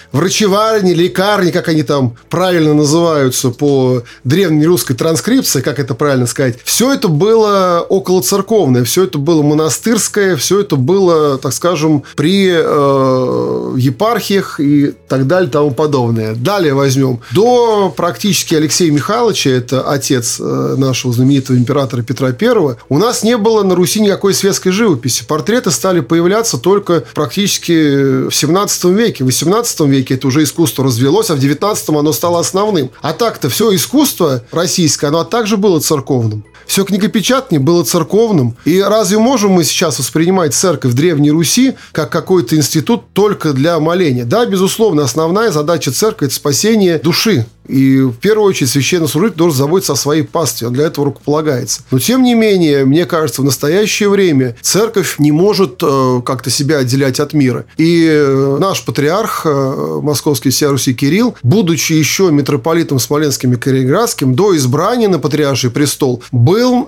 врачеварни, 0.62 0.94
лекарни, 0.94 1.52
как 1.52 1.68
они 1.68 1.84
там 1.84 2.16
правильно 2.30 2.74
называются 2.74 3.50
по 3.50 4.04
древней 4.24 4.66
русской 4.66 4.94
транскрипции, 4.94 5.62
как 5.62 5.80
это 5.80 5.96
правильно 5.96 6.28
сказать, 6.28 6.58
все 6.64 6.94
это 6.94 7.08
было 7.08 7.86
около 7.88 8.22
церковное, 8.22 8.84
все 8.84 9.04
это 9.04 9.18
было 9.18 9.42
монастырское, 9.42 10.36
все 10.36 10.62
это 10.62 10.76
было, 10.76 11.38
так 11.38 11.54
скажем, 11.54 12.04
при 12.16 12.50
э, 12.52 13.76
епархиях 13.78 14.60
и 14.60 14.94
так 15.08 15.28
далее 15.28 15.50
тому 15.50 15.72
подобное. 15.72 16.36
Далее 16.36 16.74
возьмем. 16.74 17.20
До 17.32 17.94
практически 17.96 18.56
Алексея 18.56 18.92
Михайловича, 18.92 19.50
это 19.50 19.82
отец 19.82 20.38
э, 20.40 20.76
нашего 20.78 21.14
знаменитого 21.14 21.58
императора 21.58 22.04
Петра 22.04 22.30
I, 22.30 22.76
у 22.90 22.98
нас 22.98 23.24
не 23.24 23.38
было 23.38 23.64
на 23.64 23.76
Руси 23.76 24.02
никакой 24.02 24.34
светской 24.34 24.72
живописи. 24.72 25.26
Портреты 25.28 25.72
стали 25.72 26.00
появляться 26.00 26.58
только 26.58 27.04
практически 27.14 28.28
в 28.30 28.32
17 28.32 28.86
веке. 28.86 29.24
В 29.24 29.28
18 29.28 29.82
веке 29.82 30.16
это 30.16 30.28
уже 30.28 30.44
искусство 30.52 30.84
развелось, 30.84 31.30
а 31.30 31.36
в 31.36 31.40
19-м 31.40 31.98
оно 31.98 32.12
стало 32.12 32.40
основным. 32.40 32.92
А 33.02 33.14
так-то 33.14 33.50
все 33.50 33.74
искусство 33.74 34.44
российское, 34.52 35.08
оно 35.08 35.24
также 35.24 35.56
было 35.58 35.80
церковным. 35.80 36.44
Все 36.68 36.84
книгопечатание 36.84 37.60
было 37.60 37.84
церковным. 37.84 38.56
И 38.66 38.82
разве 38.82 39.18
можем 39.18 39.52
мы 39.52 39.64
сейчас 39.64 40.00
воспринимать 40.00 40.54
церковь 40.54 40.92
в 40.92 40.96
Древней 40.96 41.32
Руси 41.32 41.74
как 41.92 42.12
какой-то 42.12 42.56
институт 42.56 43.12
только 43.14 43.54
для 43.54 43.80
моления? 43.80 44.26
Да, 44.26 44.46
безусловно, 44.46 45.04
основная 45.04 45.52
задача 45.52 45.92
церкви– 45.92 46.26
это 46.28 46.36
спасение 46.36 47.00
души 47.00 47.46
И 47.68 48.02
в 48.02 48.14
первую 48.14 48.48
очередь 48.48 48.70
священнослужитель 48.72 49.38
должен 49.38 49.58
заботиться 49.58 49.94
о 49.94 49.96
своей 49.96 50.24
пастве, 50.24 50.68
он 50.68 50.74
для 50.74 50.86
этого 50.86 51.06
рукополагается. 51.06 51.82
Но 51.92 52.00
тем 52.00 52.24
не 52.24 52.34
менее, 52.34 52.86
мне 52.86 53.06
кажется, 53.06 53.42
в 53.42 53.46
настоящее 53.46 54.10
время 54.10 54.56
церковь 54.62 55.16
не 55.20 55.32
может 55.32 55.82
э, 55.84 56.22
как-то 56.26 56.50
себя 56.50 56.80
отделять 56.80 57.20
от 57.20 57.34
мира. 57.34 57.66
И 57.78 58.08
э, 58.10 58.58
наш 58.60 58.84
патриарх 58.84 59.44
э, 59.46 60.00
московский 60.02 60.50
всея 60.50 60.72
Руси 60.72 60.94
Кирилл, 60.94 61.36
будучи 61.44 61.94
еще 61.94 62.32
митрополитом 62.32 63.00
Смоленским 63.00 63.54
и 63.54 63.58
Калининградским, 63.58 64.34
до 64.34 64.56
избрания 64.58 65.08
на 65.08 65.20
патриарший 65.20 65.72
престол, 65.72 66.24
был, 66.32 66.88